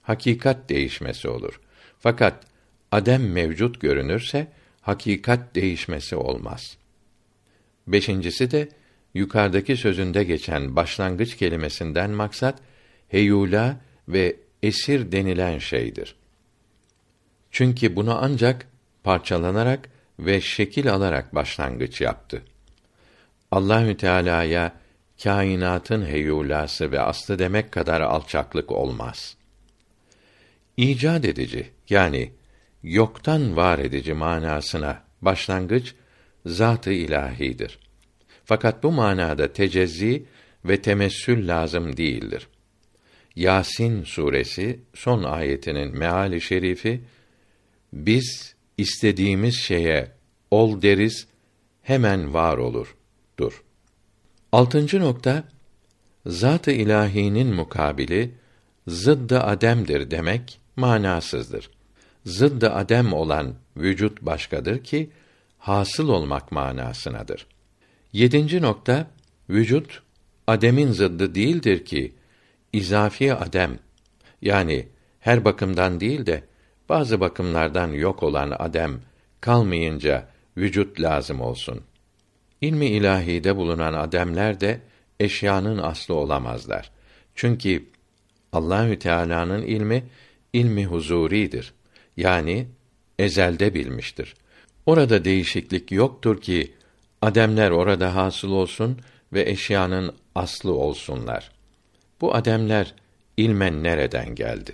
hakikat 0.03 0.69
değişmesi 0.69 1.29
olur. 1.29 1.61
Fakat 1.99 2.47
adem 2.93 3.33
mevcut 3.33 3.81
görünürse 3.81 4.53
hakikat 4.81 5.55
değişmesi 5.55 6.17
olmaz. 6.17 6.79
Beşincisi 7.87 8.51
de 8.51 8.68
yukarıdaki 9.14 9.77
sözünde 9.77 10.25
geçen 10.25 10.77
başlangıç 10.77 11.37
kelimesinden 11.37 12.11
maksat 12.11 12.59
heyula 13.09 13.81
ve 14.09 14.37
esir 14.62 15.12
denilen 15.12 15.59
şeydir. 15.59 16.16
Çünkü 17.51 17.96
bunu 17.96 18.18
ancak 18.22 18.66
parçalanarak 19.05 19.88
ve 20.18 20.40
şekil 20.40 20.92
alarak 20.92 21.35
başlangıç 21.35 22.01
yaptı. 22.01 22.42
Allahü 23.51 23.96
Teala'ya 23.96 24.72
kainatın 25.22 26.07
heyulası 26.07 26.92
ve 26.92 27.01
aslı 27.01 27.38
demek 27.38 27.72
kadar 27.72 28.01
alçaklık 28.01 28.72
olmaz. 28.72 29.37
İcat 30.77 31.25
edici 31.25 31.70
yani 31.90 32.33
yoktan 32.83 33.57
var 33.57 33.79
edici 33.79 34.12
manasına 34.12 35.03
başlangıç 35.22 35.94
zat-ı 36.47 36.93
ilahidir. 36.93 37.79
Fakat 38.45 38.83
bu 38.83 38.93
manada 38.93 39.53
tecezzi 39.53 40.25
ve 40.65 40.83
temessül 40.83 41.49
lazım 41.49 41.97
değildir. 41.97 42.49
Yasin 43.37 44.05
suresi 44.05 44.81
son 44.95 45.23
ayetinin 45.23 45.99
meali 45.99 46.41
şerifi 46.41 47.01
biz 47.93 48.55
istediğimiz 48.79 49.57
şeye 49.57 50.13
ol 50.51 50.83
deriz 50.83 51.27
hemen 51.83 52.35
var 52.35 52.57
olur 52.59 52.97
dur. 53.39 53.63
Altıncı 54.53 55.01
nokta 55.01 55.45
zat-ı 56.27 56.71
ilahinin 56.71 57.55
mukabili 57.55 58.35
zıddı 58.87 59.41
ademdir 59.41 60.11
demek 60.11 60.61
manasızdır. 60.77 61.71
Zıddı 62.25 62.71
adem 62.71 63.13
olan 63.13 63.55
vücut 63.77 64.23
başkadır 64.23 64.85
ki 64.85 65.11
hasıl 65.67 66.09
olmak 66.09 66.53
manasınadır. 66.53 67.47
Yedinci 68.13 68.63
nokta 68.63 69.07
vücut 69.51 70.03
ademin 70.47 70.93
zıddı 70.93 71.35
değildir 71.35 71.85
ki 71.85 72.15
izafi 72.73 73.35
adem 73.35 73.79
yani 74.43 74.89
her 75.21 75.45
bakımdan 75.45 76.01
değil 76.01 76.27
de 76.27 76.45
bazı 76.89 77.21
bakımlardan 77.21 77.89
yok 77.93 78.23
olan 78.23 78.57
adem 78.59 79.01
kalmayınca 79.41 80.29
vücut 80.57 81.01
lazım 81.01 81.41
olsun. 81.41 81.81
İlmi 82.61 82.87
ilahide 82.87 83.57
bulunan 83.57 83.93
ademler 83.93 84.61
de 84.61 84.81
eşyanın 85.21 85.79
aslı 85.79 86.15
olamazlar. 86.15 86.91
Çünkü 87.35 87.85
Allahü 88.53 88.99
Teala'nın 88.99 89.63
ilmi 89.63 90.05
ilmi 90.53 90.87
huzuridir. 90.87 91.75
Yani 92.17 92.67
ezelde 93.19 93.75
bilmiştir. 93.75 94.35
Orada 94.87 95.25
değişiklik 95.25 95.92
yoktur 95.92 96.40
ki 96.40 96.75
ademler 97.22 97.70
orada 97.70 98.14
hasıl 98.14 98.51
olsun 98.51 98.99
ve 99.33 99.51
eşyanın 99.51 100.14
aslı 100.35 100.75
olsunlar. 100.75 101.51
Bu 102.20 102.35
ademler 102.35 102.94
ilmen 103.37 103.83
nereden 103.83 104.35
geldi? 104.35 104.72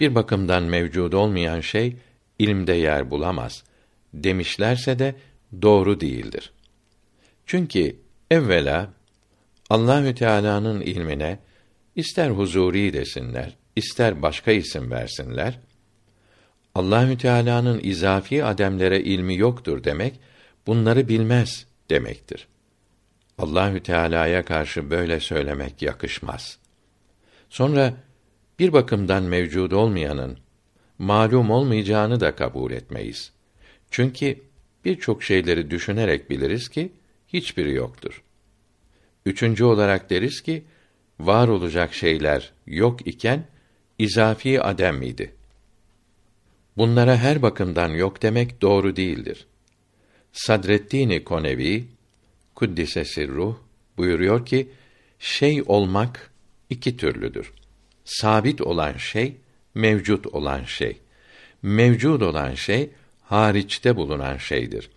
Bir 0.00 0.14
bakımdan 0.14 0.62
mevcud 0.62 1.12
olmayan 1.12 1.60
şey 1.60 1.96
ilmde 2.38 2.72
yer 2.72 3.10
bulamaz 3.10 3.64
demişlerse 4.14 4.98
de 4.98 5.14
doğru 5.62 6.00
değildir. 6.00 6.52
Çünkü 7.46 7.96
evvela 8.30 8.92
Allahü 9.70 10.14
Teala'nın 10.14 10.80
ilmine 10.80 11.38
ister 11.96 12.30
huzuri 12.30 12.92
desinler, 12.92 13.56
ister 13.76 14.22
başka 14.22 14.52
isim 14.52 14.90
versinler, 14.90 15.58
Allahü 16.74 17.18
Teala'nın 17.18 17.80
izafi 17.82 18.44
ademlere 18.44 19.00
ilmi 19.00 19.36
yoktur 19.36 19.84
demek, 19.84 20.20
bunları 20.66 21.08
bilmez 21.08 21.66
demektir. 21.90 22.46
Allahü 23.38 23.82
Teala'ya 23.82 24.44
karşı 24.44 24.90
böyle 24.90 25.20
söylemek 25.20 25.82
yakışmaz. 25.82 26.58
Sonra 27.50 27.94
bir 28.58 28.72
bakımdan 28.72 29.22
mevcud 29.22 29.72
olmayanın 29.72 30.38
malum 30.98 31.50
olmayacağını 31.50 32.20
da 32.20 32.36
kabul 32.36 32.72
etmeyiz. 32.72 33.32
Çünkü 33.90 34.40
birçok 34.84 35.22
şeyleri 35.22 35.70
düşünerek 35.70 36.30
biliriz 36.30 36.68
ki 36.68 36.92
hiçbiri 37.28 37.72
yoktur. 37.72 38.22
Üçüncü 39.26 39.64
olarak 39.64 40.10
deriz 40.10 40.40
ki 40.40 40.64
var 41.20 41.48
olacak 41.48 41.94
şeyler 41.94 42.52
yok 42.66 43.06
iken 43.06 43.44
izafi 43.98 44.62
adem 44.62 45.02
idi. 45.02 45.34
Bunlara 46.76 47.16
her 47.16 47.42
bakımdan 47.42 47.88
yok 47.88 48.22
demek 48.22 48.62
doğru 48.62 48.96
değildir. 48.96 49.46
Sadreddin 50.32 51.20
Konevi 51.20 51.84
Kuddise 52.54 53.04
Sirruh 53.04 53.56
buyuruyor 53.96 54.46
ki 54.46 54.68
şey 55.18 55.62
olmak 55.66 56.30
iki 56.70 56.96
türlüdür. 56.96 57.52
Sabit 58.04 58.60
olan 58.60 58.96
şey, 58.96 59.36
mevcut 59.74 60.26
olan 60.26 60.64
şey. 60.64 61.00
Mevcud 61.62 62.20
olan 62.20 62.54
şey 62.54 62.90
hariçte 63.22 63.96
bulunan 63.96 64.36
şeydir. 64.36 64.90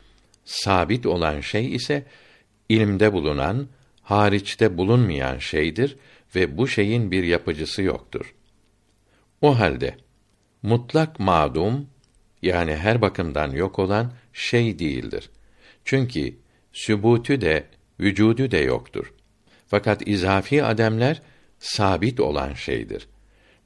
Sabit 0.46 1.06
olan 1.06 1.42
şey 1.42 1.76
ise 1.76 2.06
ilimde 2.70 3.14
bulunan, 3.14 3.68
hariçte 4.02 4.78
bulunmayan 4.78 5.38
şeydir 5.38 5.98
ve 6.36 6.58
bu 6.58 6.68
şeyin 6.68 7.12
bir 7.12 7.24
yapıcısı 7.24 7.82
yoktur. 7.82 8.36
O 9.42 9.60
halde 9.60 9.98
mutlak 10.64 11.20
madum 11.20 11.88
yani 12.42 12.76
her 12.76 13.02
bakımdan 13.02 13.52
yok 13.52 13.80
olan 13.80 14.12
şey 14.34 14.80
değildir. 14.80 15.30
Çünkü 15.86 16.36
sübutü 16.74 17.42
de 17.42 17.66
vücudu 18.00 18.52
de 18.52 18.58
yoktur. 18.58 19.14
Fakat 19.68 20.08
izafi 20.08 20.64
ademler 20.64 21.22
sabit 21.60 22.20
olan 22.20 22.54
şeydir. 22.54 23.08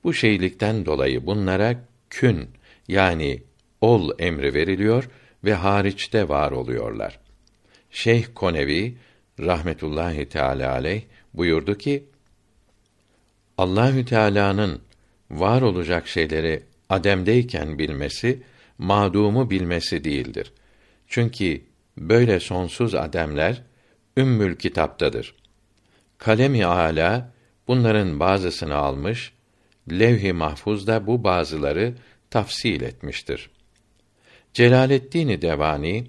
Bu 0.04 0.14
şeylikten 0.14 0.86
dolayı 0.86 1.26
bunlara 1.26 1.76
kün 2.10 2.50
yani 2.88 3.44
ol 3.82 4.10
emri 4.20 4.54
veriliyor 4.54 5.10
ve 5.44 5.54
hariçte 5.54 6.30
var 6.30 6.52
oluyorlar. 6.52 7.20
Şeyh 7.92 8.26
Konevi 8.36 8.98
rahmetullahi 9.40 10.30
teala 10.30 10.72
aleyh 10.72 11.02
buyurdu 11.34 11.78
ki 11.78 12.06
Allahü 13.58 14.06
Teala'nın 14.06 14.82
var 15.32 15.62
olacak 15.62 16.08
şeyleri 16.08 16.64
ademdeyken 16.92 17.80
bilmesi, 17.80 18.42
madumu 18.78 19.50
bilmesi 19.50 20.04
değildir. 20.04 20.54
Çünkü 21.08 21.62
böyle 21.98 22.40
sonsuz 22.40 22.96
ademler 22.96 23.62
ümmül 24.18 24.56
kitaptadır. 24.56 25.36
Kalemi 26.18 26.66
ala 26.66 27.34
bunların 27.68 28.20
bazısını 28.20 28.76
almış, 28.76 29.34
levh-i 29.92 30.34
mahfuzda 30.34 31.08
bu 31.08 31.24
bazıları 31.24 31.94
tafsil 32.30 32.82
etmiştir. 32.82 33.50
Celaleddin 34.54 35.42
Devani 35.42 36.08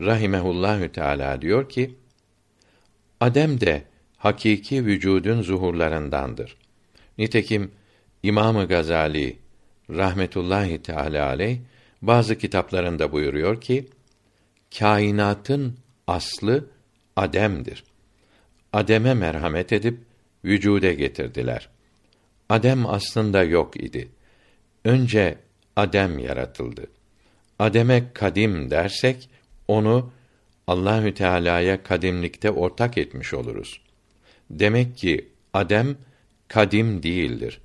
rahimehullahü 0.00 0.92
teala 0.92 1.42
diyor 1.42 1.68
ki: 1.68 1.94
Adem 3.20 3.60
de 3.60 3.82
hakiki 4.16 4.86
vücudun 4.86 5.42
zuhurlarındandır. 5.42 6.56
Nitekim 7.18 7.70
İmamı 8.22 8.68
Gazali 8.68 9.41
rahmetullahi 9.96 10.82
teala 10.82 11.26
aleyh 11.26 11.58
bazı 12.02 12.38
kitaplarında 12.38 13.12
buyuruyor 13.12 13.60
ki 13.60 13.88
kainatın 14.78 15.76
aslı 16.06 16.66
ademdir. 17.16 17.84
Ademe 18.72 19.14
merhamet 19.14 19.72
edip 19.72 19.98
vücude 20.44 20.94
getirdiler. 20.94 21.68
Adem 22.48 22.86
aslında 22.86 23.44
yok 23.44 23.76
idi. 23.76 24.08
Önce 24.84 25.38
Adem 25.76 26.18
yaratıldı. 26.18 26.86
Adem'e 27.58 28.12
kadim 28.14 28.70
dersek 28.70 29.30
onu 29.68 30.12
Allahü 30.66 31.14
Teala'ya 31.14 31.82
kadimlikte 31.82 32.50
ortak 32.50 32.98
etmiş 32.98 33.34
oluruz. 33.34 33.80
Demek 34.50 34.96
ki 34.96 35.28
Adem 35.54 35.96
kadim 36.48 37.02
değildir. 37.02 37.60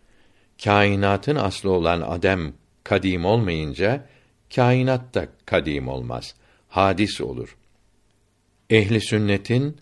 Kainatın 0.64 1.36
aslı 1.36 1.72
olan 1.72 2.01
Adem 2.01 2.53
kadim 2.84 3.26
olmayınca 3.26 4.05
kainat 4.55 5.14
da 5.14 5.28
kadim 5.45 5.88
olmaz. 5.88 6.36
Hadis 6.70 7.22
olur. 7.22 7.58
Ehli 8.70 9.01
sünnetin 9.01 9.78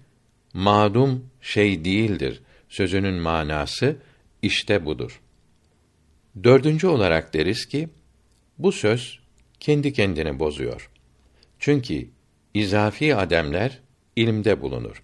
madum 0.53 1.29
şey 1.41 1.85
değildir 1.85 2.41
sözünün 2.69 3.21
manası 3.21 3.97
işte 4.41 4.85
budur. 4.85 5.21
Dördüncü 6.43 6.87
olarak 6.87 7.33
deriz 7.33 7.65
ki 7.65 7.89
bu 8.57 8.71
söz 8.71 9.19
kendi 9.59 9.93
kendini 9.93 10.39
bozuyor. 10.39 10.89
Çünkü 11.59 12.07
izafi 12.53 13.15
ademler 13.15 13.79
ilimde 14.15 14.61
bulunur. 14.61 15.03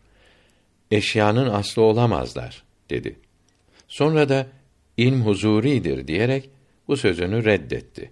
Eşyanın 0.92 1.50
aslı 1.50 1.82
olamazlar 1.82 2.64
dedi. 2.90 3.20
Sonra 3.88 4.30
da 4.30 4.48
ilm 5.02 5.22
huzuridir 5.22 6.08
diyerek 6.08 6.50
bu 6.88 6.98
sözünü 6.98 7.46
reddetti. 7.46 8.12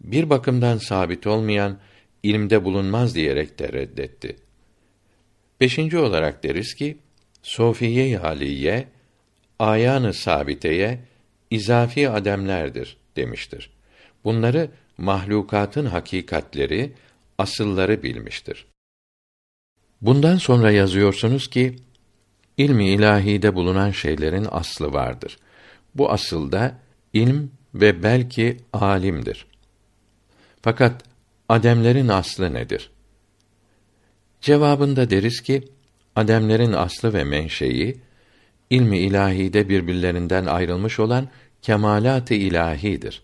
Bir 0.00 0.30
bakımdan 0.30 0.78
sabit 0.78 1.26
olmayan 1.26 1.78
ilimde 2.22 2.64
bulunmaz 2.64 3.14
diyerek 3.14 3.58
de 3.58 3.72
reddetti. 3.72 4.36
Beşinci 5.60 5.98
olarak 5.98 6.42
deriz 6.42 6.74
ki, 6.74 6.98
Sofiye-i 7.42 8.16
Haliye, 8.16 8.88
ayanı 9.58 10.14
sabiteye 10.14 10.98
izafi 11.50 12.10
ademlerdir 12.10 12.96
demiştir. 13.16 13.70
Bunları 14.24 14.70
mahlukatın 14.98 15.86
hakikatleri, 15.86 16.92
asılları 17.38 18.02
bilmiştir. 18.02 18.66
Bundan 20.00 20.36
sonra 20.36 20.70
yazıyorsunuz 20.70 21.50
ki 21.50 21.76
ilmi 22.56 22.88
ilahide 22.88 23.54
bulunan 23.54 23.90
şeylerin 23.90 24.46
aslı 24.50 24.92
vardır. 24.92 25.38
Bu 25.94 26.10
asılda 26.10 26.78
ilm 27.12 27.50
ve 27.74 28.02
belki 28.02 28.56
alimdir. 28.72 29.46
Fakat 30.62 31.04
ademlerin 31.48 32.08
aslı 32.08 32.54
nedir? 32.54 32.90
Cevabında 34.40 35.10
deriz 35.10 35.40
ki 35.40 35.68
ademlerin 36.16 36.72
aslı 36.72 37.14
ve 37.14 37.24
menşei 37.24 38.00
ilmi 38.70 38.98
ilahide 38.98 39.68
birbirlerinden 39.68 40.46
ayrılmış 40.46 41.00
olan 41.00 41.28
kemalat-ı 41.62 42.34
ilahidir. 42.34 43.22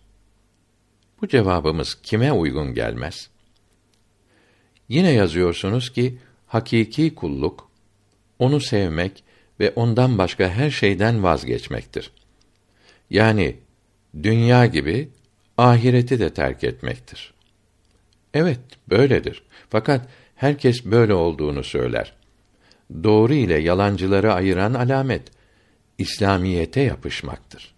Bu 1.23 1.29
cevabımız 1.29 1.95
kime 2.03 2.33
uygun 2.33 2.75
gelmez? 2.75 3.31
Yine 4.89 5.11
yazıyorsunuz 5.11 5.93
ki 5.93 6.19
hakiki 6.47 7.15
kulluk 7.15 7.69
onu 8.39 8.61
sevmek 8.61 9.25
ve 9.61 9.73
ondan 9.77 10.19
başka 10.19 10.49
her 10.49 10.71
şeyden 10.71 11.23
vazgeçmektir. 11.23 12.13
Yani 13.11 13.57
dünya 14.23 14.67
gibi 14.67 15.09
ahireti 15.59 16.21
de 16.21 16.35
terk 16.35 16.65
etmektir. 16.65 17.35
Evet, 18.35 18.61
böyledir. 18.89 19.43
Fakat 19.71 20.09
herkes 20.37 20.85
böyle 20.85 21.15
olduğunu 21.15 21.65
söyler. 21.65 22.13
Doğru 23.05 23.35
ile 23.35 23.59
yalancıları 23.59 24.33
ayıran 24.35 24.75
alamet 24.75 25.23
İslamiyete 25.99 26.81
yapışmaktır. 26.81 27.75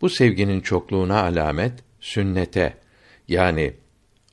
Bu 0.00 0.08
sevginin 0.08 0.60
çokluğuna 0.60 1.22
alamet 1.22 1.72
sünnete 2.00 2.74
yani 3.28 3.74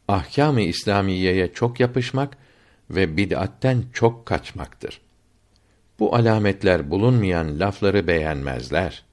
ahkâm-ı 0.07 0.61
İslamiyeye 0.61 1.53
çok 1.53 1.80
yapışmak 1.80 2.38
ve 2.89 3.18
bid'atten 3.18 3.84
çok 3.93 4.26
kaçmaktır. 4.26 5.01
Bu 5.99 6.15
alametler 6.15 6.91
bulunmayan 6.91 7.59
lafları 7.59 8.07
beğenmezler. 8.07 9.03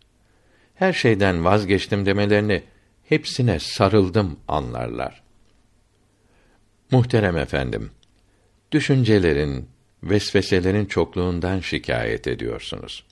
Her 0.75 0.93
şeyden 0.93 1.45
vazgeçtim 1.45 2.07
demelerini 2.07 2.63
hepsine 3.09 3.59
sarıldım 3.61 4.37
anlarlar. 4.49 5.23
Muhterem 6.91 7.37
efendim, 7.37 7.91
düşüncelerin, 8.73 9.69
vesveselerin 10.03 10.87
çokluğundan 10.87 11.61
şikayet 11.61 12.27
ediyorsunuz. 12.29 13.05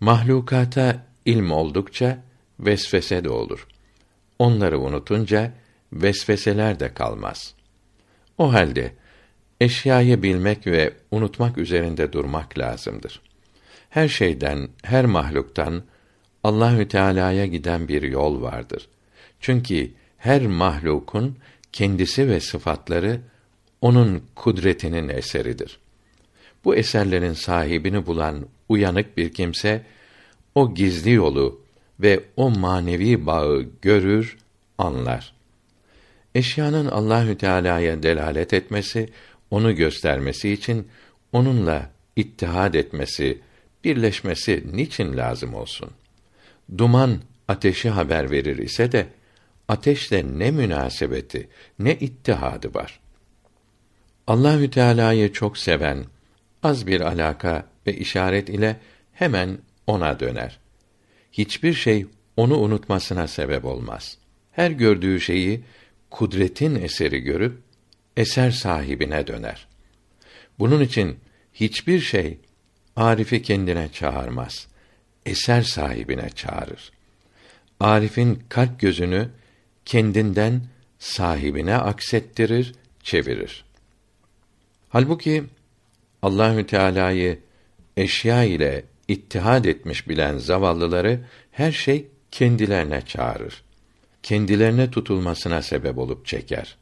Mahlukata 0.00 1.06
ilm 1.24 1.52
oldukça 1.52 2.18
vesvese 2.60 3.24
de 3.24 3.28
olur. 3.30 3.66
Onları 4.38 4.78
unutunca 4.78 5.52
vesveseler 5.92 6.80
de 6.80 6.94
kalmaz. 6.94 7.54
O 8.38 8.52
halde 8.52 8.92
eşyayı 9.60 10.22
bilmek 10.22 10.66
ve 10.66 10.92
unutmak 11.10 11.58
üzerinde 11.58 12.12
durmak 12.12 12.58
lazımdır. 12.58 13.20
Her 13.90 14.08
şeyden, 14.08 14.68
her 14.82 15.04
mahluktan 15.04 15.82
Allahü 16.44 16.88
Teala'ya 16.88 17.46
giden 17.46 17.88
bir 17.88 18.02
yol 18.02 18.42
vardır. 18.42 18.88
Çünkü 19.40 19.90
her 20.18 20.46
mahlukun 20.46 21.36
kendisi 21.72 22.28
ve 22.28 22.40
sıfatları 22.40 23.20
onun 23.80 24.22
kudretinin 24.34 25.08
eseridir. 25.08 25.78
Bu 26.64 26.76
eserlerin 26.76 27.32
sahibini 27.32 28.06
bulan 28.06 28.46
uyanık 28.68 29.16
bir 29.16 29.32
kimse 29.32 29.82
o 30.54 30.74
gizli 30.74 31.10
yolu 31.10 31.60
ve 32.00 32.20
o 32.36 32.50
manevi 32.50 33.26
bağı 33.26 33.66
görür, 33.82 34.38
anlar. 34.78 35.32
Eşyanın 36.34 36.86
Allahü 36.86 37.38
Teala'ya 37.38 38.02
delalet 38.02 38.52
etmesi, 38.52 39.08
onu 39.50 39.76
göstermesi 39.76 40.50
için 40.50 40.88
onunla 41.32 41.90
ittihad 42.16 42.74
etmesi, 42.74 43.38
birleşmesi 43.84 44.64
niçin 44.72 45.16
lazım 45.16 45.54
olsun? 45.54 45.90
Duman 46.78 47.20
ateşi 47.48 47.90
haber 47.90 48.30
verir 48.30 48.58
ise 48.58 48.92
de 48.92 49.06
ateşle 49.68 50.38
ne 50.38 50.50
münasebeti, 50.50 51.48
ne 51.78 51.94
ittihadı 51.94 52.74
var? 52.74 53.00
Allahü 54.26 54.70
Teala'yı 54.70 55.32
çok 55.32 55.58
seven 55.58 56.04
az 56.62 56.86
bir 56.86 57.00
alaka 57.00 57.66
ve 57.86 57.96
işaret 57.96 58.48
ile 58.48 58.76
hemen 59.12 59.58
ona 59.86 60.20
döner. 60.20 60.58
Hiçbir 61.32 61.74
şey 61.74 62.06
onu 62.36 62.58
unutmasına 62.58 63.28
sebep 63.28 63.64
olmaz. 63.64 64.18
Her 64.52 64.70
gördüğü 64.70 65.20
şeyi 65.20 65.64
kudretin 66.10 66.74
eseri 66.74 67.20
görüp 67.20 67.58
eser 68.16 68.50
sahibine 68.50 69.26
döner. 69.26 69.66
Bunun 70.58 70.80
için 70.80 71.16
hiçbir 71.54 72.00
şey 72.00 72.38
Arif'i 72.96 73.42
kendine 73.42 73.88
çağırmaz. 73.92 74.68
Eser 75.26 75.62
sahibine 75.62 76.30
çağırır. 76.30 76.92
Arif'in 77.80 78.42
kalp 78.48 78.80
gözünü 78.80 79.28
kendinden 79.84 80.62
sahibine 80.98 81.76
aksettirir, 81.76 82.72
çevirir. 83.02 83.64
Halbuki 84.88 85.44
Allahü 86.22 86.66
Teala'yı 86.66 87.38
eşya 87.96 88.44
ile 88.44 88.84
ittihad 89.08 89.64
etmiş 89.64 90.08
bilen 90.08 90.38
zavallıları 90.38 91.20
her 91.50 91.72
şey 91.72 92.06
kendilerine 92.30 93.02
çağırır. 93.06 93.62
Kendilerine 94.22 94.90
tutulmasına 94.90 95.62
sebep 95.62 95.98
olup 95.98 96.26
çeker. 96.26 96.76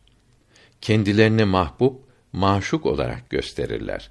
Kendilerini 0.81 1.45
mahbub, 1.45 1.95
maşuk 2.33 2.87
olarak 2.87 3.31
gösterirler. 3.31 4.11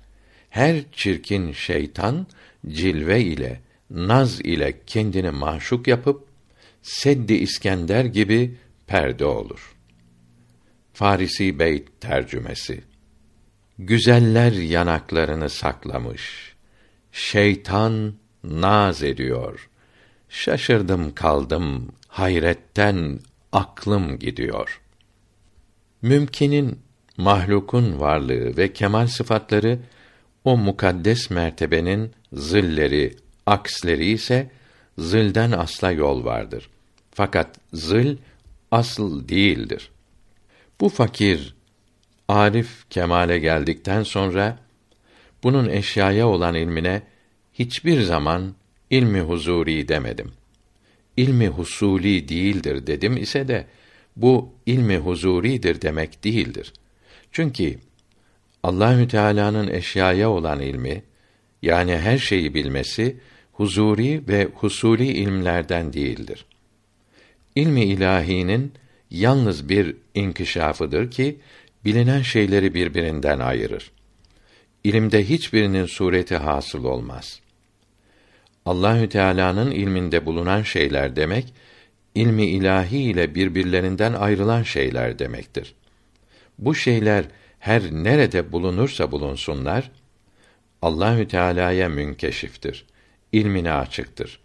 Her 0.50 0.84
çirkin 0.92 1.52
şeytan 1.52 2.28
cilve 2.68 3.22
ile, 3.22 3.60
naz 3.90 4.42
ile 4.42 4.80
kendini 4.88 5.32
maşuk 5.32 5.88
yapıp 5.88 6.30
Seddi 6.82 7.34
İskender 7.34 8.06
gibi 8.06 8.58
perde 8.88 9.26
olur. 9.26 9.76
Farisi 10.94 11.60
Beyt 11.60 12.02
tercümesi 12.02 12.84
Güzeller 13.80 14.52
yanaklarını 14.52 15.50
saklamış. 15.50 16.56
Şeytan 17.12 18.14
naz 18.44 19.04
ediyor. 19.04 19.70
Şaşırdım 20.30 21.16
kaldım, 21.16 21.92
hayretten 22.08 23.20
aklım 23.52 24.20
gidiyor. 24.20 24.82
Mümkinin, 26.02 26.80
mahlukun 27.18 28.00
varlığı 28.00 28.58
ve 28.58 28.74
kemal 28.74 29.08
sıfatları 29.08 29.80
o 30.44 30.58
mukaddes 30.58 31.30
mertebenin 31.30 32.12
zilleri, 32.34 33.16
aksleri 33.50 34.12
ise 34.12 34.50
zilden 34.98 35.52
asla 35.52 35.92
yol 35.92 36.26
vardır. 36.26 36.70
Fakat 37.12 37.56
zil 37.74 38.18
asıl 38.72 39.28
değildir. 39.28 39.92
Bu 40.82 40.90
fakir 40.90 41.56
arif 42.28 42.90
kemale 42.90 43.40
geldikten 43.40 44.04
sonra 44.04 44.58
bunun 45.44 45.70
eşyaya 45.70 46.28
olan 46.28 46.56
ilmine 46.56 47.02
hiçbir 47.54 48.02
zaman 48.02 48.56
ilmi 48.90 49.22
huzuri 49.22 49.88
demedim. 49.88 50.32
İlmi 51.18 51.48
husuli 51.48 52.30
değildir 52.30 52.88
dedim 52.88 53.18
ise 53.18 53.48
de 53.48 53.66
bu 54.16 54.54
ilmi 54.66 54.98
huzuridir 54.98 55.82
demek 55.82 56.24
değildir. 56.24 56.74
Çünkü 57.32 57.80
Allahü 58.64 59.08
Teala'nın 59.08 59.68
eşyaya 59.68 60.30
olan 60.30 60.60
ilmi 60.60 61.04
yani 61.62 61.98
her 61.98 62.18
şeyi 62.18 62.54
bilmesi 62.54 63.18
huzuri 63.60 64.22
ve 64.28 64.48
husuli 64.56 65.08
ilmlerden 65.08 65.94
değildir. 65.94 66.46
İlmi 67.56 67.84
ilahinin 67.84 68.74
yalnız 69.12 69.70
bir 69.70 69.96
inkişafıdır 70.16 71.12
ki 71.12 71.40
bilinen 71.86 72.22
şeyleri 72.22 72.74
birbirinden 72.74 73.40
ayırır. 73.40 73.92
İlimde 74.84 75.30
hiçbirinin 75.30 75.86
sureti 75.86 76.36
hasıl 76.36 76.84
olmaz. 76.84 77.40
Allahü 78.66 79.10
Teala'nın 79.10 79.72
ilminde 79.72 80.26
bulunan 80.26 80.64
şeyler 80.64 81.16
demek, 81.16 81.54
ilmi 82.16 82.46
ilahi 82.46 82.98
ile 82.98 83.36
birbirlerinden 83.36 84.14
ayrılan 84.14 84.64
şeyler 84.64 85.20
demektir. 85.20 85.76
Bu 86.58 86.76
şeyler 86.76 87.26
her 87.60 87.82
nerede 87.92 88.52
bulunursa 88.52 89.12
bulunsunlar, 89.12 89.92
Allahü 90.82 91.28
Teala'ya 91.28 91.90
münkeşiftir. 91.90 92.86
İlmine 93.32 93.72
açıktır. 93.72 94.40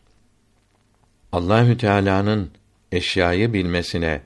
Allahü 1.33 1.79
Teala'nın 1.79 2.51
eşyayı 2.93 3.53
bilmesine 3.53 4.21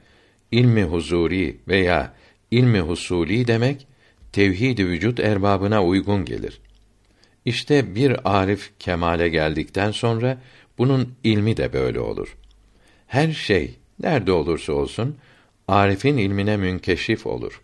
ilmi 0.51 0.83
huzuri 0.83 1.57
veya 1.69 2.15
ilmi 2.51 2.81
husuli 2.81 3.47
demek 3.47 3.87
tevhid-i 4.33 4.89
vücut 4.89 5.21
erbabına 5.21 5.85
uygun 5.85 6.25
gelir. 6.25 6.61
İşte 7.45 7.95
bir 7.95 8.39
arif 8.39 8.73
kemale 8.79 9.29
geldikten 9.29 9.91
sonra 9.91 10.39
bunun 10.79 11.15
ilmi 11.25 11.57
de 11.57 11.73
böyle 11.73 12.01
olur. 12.01 12.37
Her 13.07 13.33
şey 13.33 13.75
nerede 14.01 14.33
olursa 14.33 14.73
olsun 14.73 15.17
arifin 15.69 16.17
ilmine 16.17 16.57
münkeşif 16.57 17.27
olur. 17.27 17.63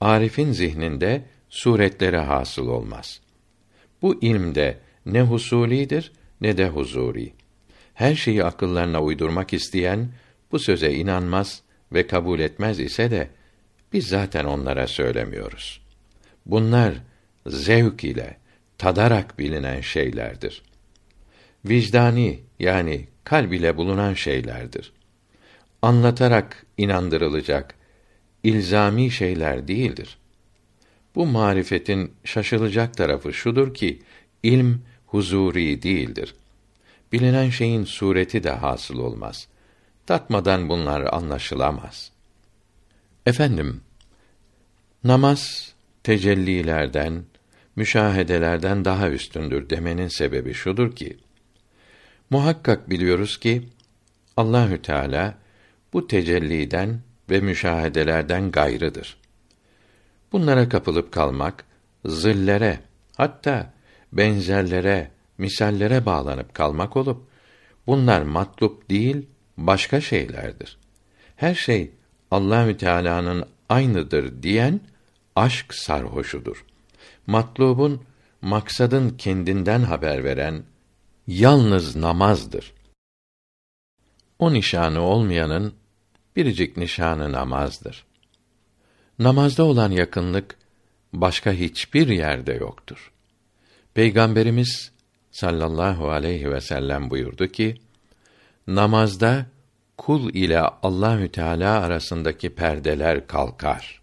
Arifin 0.00 0.52
zihninde 0.52 1.22
suretlere 1.48 2.18
hasıl 2.18 2.68
olmaz. 2.68 3.20
Bu 4.02 4.22
ilmde 4.22 4.78
ne 5.06 5.22
husulidir 5.22 6.12
ne 6.40 6.56
de 6.56 6.68
huzuri. 6.68 7.32
Her 7.94 8.14
şeyi 8.14 8.44
akıllarına 8.44 9.02
uydurmak 9.02 9.52
isteyen 9.52 10.08
bu 10.52 10.58
söze 10.58 10.92
inanmaz 10.92 11.62
ve 11.92 12.06
kabul 12.06 12.40
etmez 12.40 12.80
ise 12.80 13.10
de 13.10 13.28
biz 13.92 14.06
zaten 14.06 14.44
onlara 14.44 14.86
söylemiyoruz. 14.86 15.80
Bunlar 16.46 16.94
zevk 17.46 18.04
ile 18.04 18.36
tadarak 18.78 19.38
bilinen 19.38 19.80
şeylerdir. 19.80 20.62
Vicdani 21.64 22.40
yani 22.58 23.08
kalb 23.24 23.52
ile 23.52 23.76
bulunan 23.76 24.14
şeylerdir. 24.14 24.92
Anlatarak 25.82 26.66
inandırılacak 26.78 27.74
ilzami 28.42 29.10
şeyler 29.10 29.68
değildir. 29.68 30.18
Bu 31.14 31.26
marifetin 31.26 32.12
şaşılacak 32.24 32.96
tarafı 32.96 33.32
şudur 33.32 33.74
ki 33.74 34.02
ilm 34.42 34.80
huzuri 35.14 35.82
değildir. 35.82 36.34
Bilinen 37.12 37.50
şeyin 37.50 37.84
sureti 37.84 38.42
de 38.42 38.50
hasıl 38.50 38.98
olmaz. 38.98 39.48
Tatmadan 40.06 40.68
bunlar 40.68 41.14
anlaşılamaz. 41.14 42.12
Efendim, 43.26 43.80
namaz 45.04 45.72
tecellilerden, 46.02 47.24
müşahedelerden 47.76 48.84
daha 48.84 49.10
üstündür 49.10 49.70
demenin 49.70 50.08
sebebi 50.08 50.54
şudur 50.54 50.96
ki 50.96 51.16
muhakkak 52.30 52.90
biliyoruz 52.90 53.40
ki 53.40 53.68
Allahü 54.36 54.82
Teala 54.82 55.34
bu 55.92 56.06
tecelliden 56.06 57.00
ve 57.30 57.40
müşahedelerden 57.40 58.50
gayrıdır. 58.50 59.16
Bunlara 60.32 60.68
kapılıp 60.68 61.12
kalmak 61.12 61.64
zillere 62.04 62.80
hatta 63.16 63.73
benzerlere, 64.14 65.10
misallere 65.38 66.06
bağlanıp 66.06 66.54
kalmak 66.54 66.96
olup 66.96 67.26
bunlar 67.86 68.22
matlup 68.22 68.90
değil, 68.90 69.26
başka 69.56 70.00
şeylerdir. 70.00 70.78
Her 71.36 71.54
şey 71.54 71.90
Allahü 72.30 72.76
Teala'nın 72.76 73.44
aynıdır 73.68 74.42
diyen 74.42 74.80
aşk 75.36 75.74
sarhoşudur. 75.74 76.64
Matlubun 77.26 78.02
maksadın 78.42 79.10
kendinden 79.10 79.80
haber 79.82 80.24
veren 80.24 80.62
yalnız 81.26 81.96
namazdır. 81.96 82.72
O 84.38 84.52
nişanı 84.52 85.00
olmayanın 85.00 85.74
biricik 86.36 86.76
nişanı 86.76 87.32
namazdır. 87.32 88.04
Namazda 89.18 89.64
olan 89.64 89.90
yakınlık 89.90 90.56
başka 91.12 91.52
hiçbir 91.52 92.08
yerde 92.08 92.52
yoktur. 92.52 93.13
Peygamberimiz 93.94 94.92
sallallahu 95.30 96.10
aleyhi 96.10 96.50
ve 96.50 96.60
sellem 96.60 97.10
buyurdu 97.10 97.46
ki: 97.46 97.74
Namazda 98.66 99.46
kul 99.96 100.34
ile 100.34 100.60
Allahü 100.60 101.28
Teala 101.28 101.80
arasındaki 101.80 102.54
perdeler 102.54 103.26
kalkar. 103.26 104.00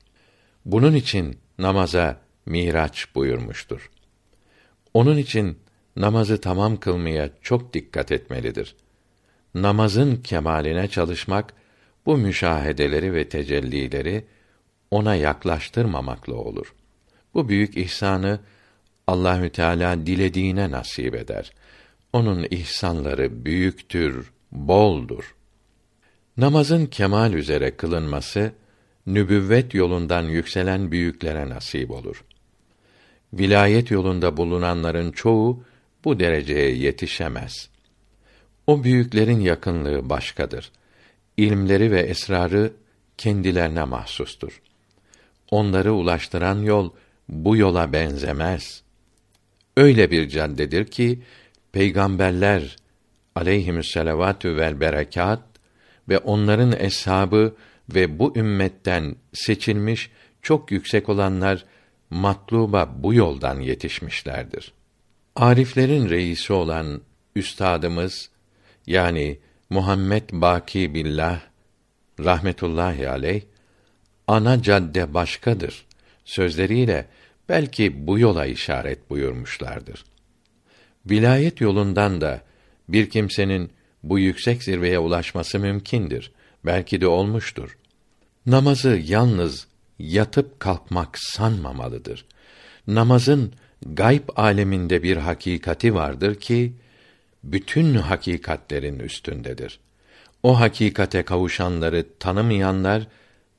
Bunun 0.65 0.95
için 0.95 1.37
namaza 1.59 2.21
miraç 2.45 3.15
buyurmuştur. 3.15 3.91
Onun 4.93 5.17
için 5.17 5.59
namazı 5.95 6.41
tamam 6.41 6.77
kılmaya 6.77 7.29
çok 7.41 7.73
dikkat 7.73 8.11
etmelidir. 8.11 8.75
Namazın 9.55 10.15
kemaline 10.15 10.87
çalışmak 10.87 11.53
bu 12.05 12.17
müşahedeleri 12.17 13.13
ve 13.13 13.29
tecellileri 13.29 14.25
ona 14.91 15.15
yaklaştırmamakla 15.15 16.33
olur. 16.33 16.73
Bu 17.33 17.49
büyük 17.49 17.77
ihsanı 17.77 18.39
Allahü 19.07 19.49
Teala 19.49 20.05
dilediğine 20.05 20.71
nasip 20.71 21.15
eder. 21.15 21.51
Onun 22.13 22.47
ihsanları 22.49 23.45
büyüktür, 23.45 24.31
boldur. 24.51 25.35
Namazın 26.37 26.85
kemal 26.85 27.33
üzere 27.33 27.71
kılınması 27.71 28.51
nübüvvet 29.07 29.73
yolundan 29.73 30.23
yükselen 30.23 30.91
büyüklere 30.91 31.49
nasip 31.49 31.91
olur. 31.91 32.23
Vilayet 33.33 33.91
yolunda 33.91 34.37
bulunanların 34.37 35.11
çoğu 35.11 35.63
bu 36.05 36.19
dereceye 36.19 36.75
yetişemez. 36.75 37.69
O 38.67 38.83
büyüklerin 38.83 39.39
yakınlığı 39.39 40.09
başkadır. 40.09 40.71
İlmleri 41.37 41.91
ve 41.91 41.99
esrarı 41.99 42.73
kendilerine 43.17 43.83
mahsustur. 43.83 44.61
Onları 45.51 45.93
ulaştıran 45.93 46.61
yol 46.61 46.89
bu 47.29 47.57
yola 47.57 47.93
benzemez. 47.93 48.83
Öyle 49.77 50.11
bir 50.11 50.29
caddedir 50.29 50.85
ki 50.85 51.19
peygamberler 51.71 52.75
aleyhimüsselavatü 53.35 54.57
vel 54.57 54.79
berekat 54.79 55.41
ve 56.09 56.17
onların 56.17 56.71
eshabı 56.79 57.55
ve 57.89 58.19
bu 58.19 58.37
ümmetten 58.37 59.15
seçilmiş 59.33 60.09
çok 60.41 60.71
yüksek 60.71 61.09
olanlar 61.09 61.65
matluba 62.09 62.89
bu 62.97 63.13
yoldan 63.13 63.59
yetişmişlerdir. 63.59 64.73
Ariflerin 65.35 66.09
reisi 66.09 66.53
olan 66.53 67.01
üstadımız 67.35 68.29
yani 68.87 69.39
Muhammed 69.69 70.29
Baki 70.31 70.93
Billah 70.93 71.39
rahmetullahi 72.19 73.09
aleyh 73.09 73.41
ana 74.27 74.61
cadde 74.61 75.13
başkadır 75.13 75.85
sözleriyle 76.25 77.07
belki 77.49 78.07
bu 78.07 78.19
yola 78.19 78.45
işaret 78.45 79.09
buyurmuşlardır. 79.09 80.03
Vilayet 81.05 81.61
yolundan 81.61 82.21
da 82.21 82.41
bir 82.89 83.09
kimsenin 83.09 83.71
bu 84.03 84.19
yüksek 84.19 84.63
zirveye 84.63 84.99
ulaşması 84.99 85.59
mümkindir. 85.59 86.31
Belki 86.65 87.01
de 87.01 87.07
olmuştur. 87.07 87.77
Namazı 88.45 89.01
yalnız 89.05 89.67
yatıp 89.99 90.59
kalkmak 90.59 91.19
sanmamalıdır. 91.19 92.25
Namazın 92.87 93.53
gayb 93.85 94.29
aleminde 94.35 95.03
bir 95.03 95.17
hakikati 95.17 95.95
vardır 95.95 96.35
ki 96.35 96.73
bütün 97.43 97.95
hakikatlerin 97.95 98.99
üstündedir. 98.99 99.79
O 100.43 100.59
hakikate 100.59 101.23
kavuşanları 101.23 102.05
tanımayanlar 102.19 103.07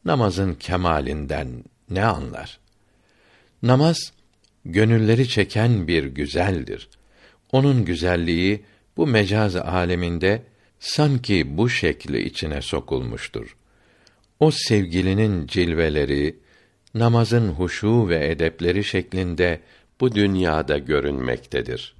namazın 0.04 0.54
kemalinden 0.54 1.64
ne 1.90 2.04
anlar? 2.04 2.61
Namaz 3.62 4.12
gönülleri 4.64 5.28
çeken 5.28 5.88
bir 5.88 6.04
güzeldir. 6.04 6.88
Onun 7.52 7.84
güzelliği 7.84 8.62
bu 8.96 9.06
mecaz 9.06 9.56
aleminde 9.56 10.42
sanki 10.80 11.56
bu 11.56 11.68
şekli 11.68 12.22
içine 12.22 12.62
sokulmuştur. 12.62 13.56
O 14.40 14.50
sevgilinin 14.50 15.46
cilveleri, 15.46 16.36
namazın 16.94 17.48
huşu 17.48 18.08
ve 18.08 18.28
edepleri 18.30 18.84
şeklinde 18.84 19.60
bu 20.00 20.14
dünyada 20.14 20.78
görünmektedir. 20.78 21.94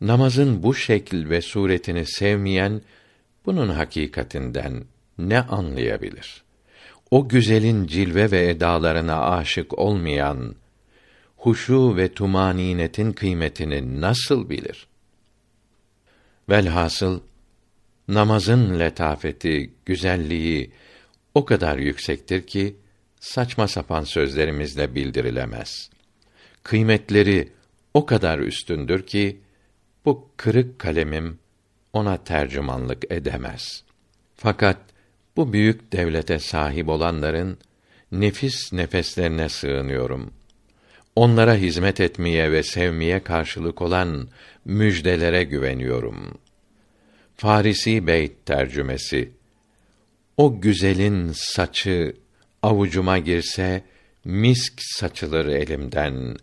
Namazın 0.00 0.62
bu 0.62 0.74
şekil 0.74 1.30
ve 1.30 1.40
suretini 1.40 2.06
sevmeyen 2.06 2.82
bunun 3.46 3.68
hakikatinden 3.68 4.84
ne 5.18 5.40
anlayabilir? 5.40 6.42
O 7.10 7.28
güzelin 7.28 7.86
cilve 7.86 8.30
ve 8.30 8.48
edalarına 8.48 9.20
aşık 9.20 9.78
olmayan 9.78 10.54
huşu 11.42 11.96
ve 11.96 12.14
tumaninetin 12.14 13.12
kıymetini 13.12 14.00
nasıl 14.00 14.50
bilir? 14.50 14.86
Velhasıl 16.48 17.20
namazın 18.08 18.80
letafeti, 18.80 19.70
güzelliği 19.86 20.72
o 21.34 21.44
kadar 21.44 21.78
yüksektir 21.78 22.46
ki 22.46 22.76
saçma 23.20 23.68
sapan 23.68 24.04
sözlerimizle 24.04 24.94
bildirilemez. 24.94 25.90
Kıymetleri 26.62 27.48
o 27.94 28.06
kadar 28.06 28.38
üstündür 28.38 29.06
ki 29.06 29.40
bu 30.04 30.28
kırık 30.36 30.78
kalemim 30.78 31.38
ona 31.92 32.24
tercümanlık 32.24 33.12
edemez. 33.12 33.84
Fakat 34.36 34.78
bu 35.36 35.52
büyük 35.52 35.92
devlete 35.92 36.38
sahip 36.38 36.88
olanların 36.88 37.58
nefis 38.12 38.72
nefeslerine 38.72 39.48
sığınıyorum. 39.48 40.41
Onlara 41.16 41.54
hizmet 41.54 42.00
etmeye 42.00 42.52
ve 42.52 42.62
sevmeye 42.62 43.22
karşılık 43.22 43.82
olan 43.82 44.28
müjdelere 44.64 45.44
güveniyorum. 45.44 46.38
Farisi 47.36 48.06
Beyt 48.06 48.46
tercümesi 48.46 49.32
O 50.36 50.60
güzelin 50.60 51.32
saçı 51.32 52.16
avucuma 52.62 53.18
girse 53.18 53.84
misk 54.24 54.72
saçılır 54.82 55.46
elimden. 55.46 56.36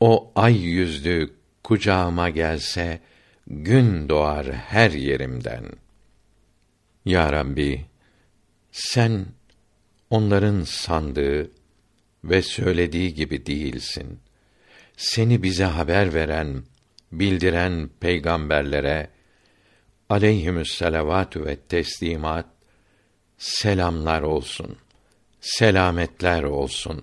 O 0.00 0.32
ay 0.34 0.56
yüzlü 0.56 1.30
kucağıma 1.62 2.30
gelse 2.30 3.00
gün 3.46 4.08
doğar 4.08 4.52
her 4.52 4.90
yerimden. 4.90 5.64
Ya 7.04 7.32
Rabbi, 7.32 7.84
sen 8.72 9.26
onların 10.10 10.62
sandığı 10.62 11.50
ve 12.24 12.42
söylediği 12.42 13.14
gibi 13.14 13.46
değilsin. 13.46 14.20
Seni 14.96 15.42
bize 15.42 15.64
haber 15.64 16.14
veren, 16.14 16.62
bildiren 17.12 17.90
peygamberlere 18.00 19.10
aleyhimüs 20.08 20.78
selavatü 20.78 21.44
ve 21.44 21.56
teslimat 21.56 22.46
selamlar 23.38 24.22
olsun. 24.22 24.76
Selametler 25.40 26.42
olsun. 26.42 27.02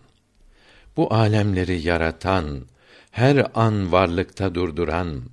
Bu 0.97 1.13
alemleri 1.13 1.82
yaratan, 1.82 2.65
her 3.11 3.47
an 3.53 3.91
varlıkta 3.91 4.55
durduran, 4.55 5.24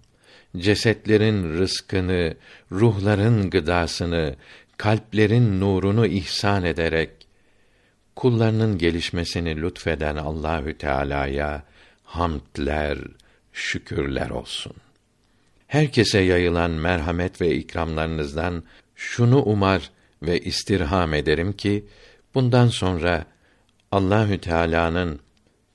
cesetlerin 0.57 1.59
rızkını, 1.59 2.37
ruhların 2.73 3.51
gıdasını, 3.51 4.37
kalplerin 4.77 5.61
nurunu 5.61 6.07
ihsan 6.07 6.65
ederek 6.65 7.18
kullarının 8.19 8.79
gelişmesini 8.79 9.63
lütfeden 9.63 10.17
Allahü 10.17 10.79
Teala'ya 10.79 11.63
hamdler, 12.05 12.99
şükürler 13.53 14.31
olsun. 14.31 14.73
Herkese 15.67 16.19
yayılan 16.19 16.71
merhamet 16.71 17.41
ve 17.41 17.55
ikramlarınızdan 17.55 18.63
şunu 18.97 19.43
umar 19.43 19.91
ve 20.23 20.41
istirham 20.41 21.15
ederim 21.15 21.53
ki 21.53 21.85
bundan 22.35 22.69
sonra 22.69 23.25
Allahü 23.93 24.39
Teala'nın 24.39 25.21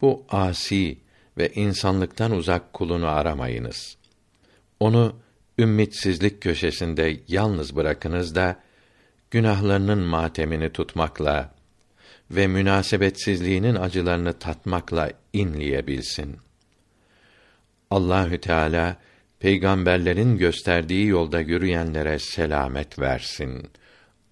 bu 0.02 0.26
asi 0.30 0.98
ve 1.38 1.50
insanlıktan 1.50 2.32
uzak 2.32 2.74
kulunu 2.74 3.08
aramayınız. 3.08 3.98
Onu 4.80 5.16
ümmitsizlik 5.60 6.42
köşesinde 6.42 7.20
yalnız 7.28 7.76
bırakınız 7.76 8.36
da 8.36 8.60
günahlarının 9.32 10.00
matemini 10.00 10.70
tutmakla 10.70 11.54
ve 12.36 12.48
münasebetsizliğinin 12.48 13.76
acılarını 13.76 14.34
tatmakla 14.34 15.12
inleyebilsin. 15.34 16.38
Allahü 17.90 18.42
Teala 18.42 18.98
peygamberlerin 19.40 20.38
gösterdiği 20.38 21.08
yolda 21.08 21.40
yürüyenlere 21.40 22.20
selamet 22.20 23.00
versin. 23.00 23.70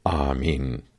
Amin. 0.06 0.91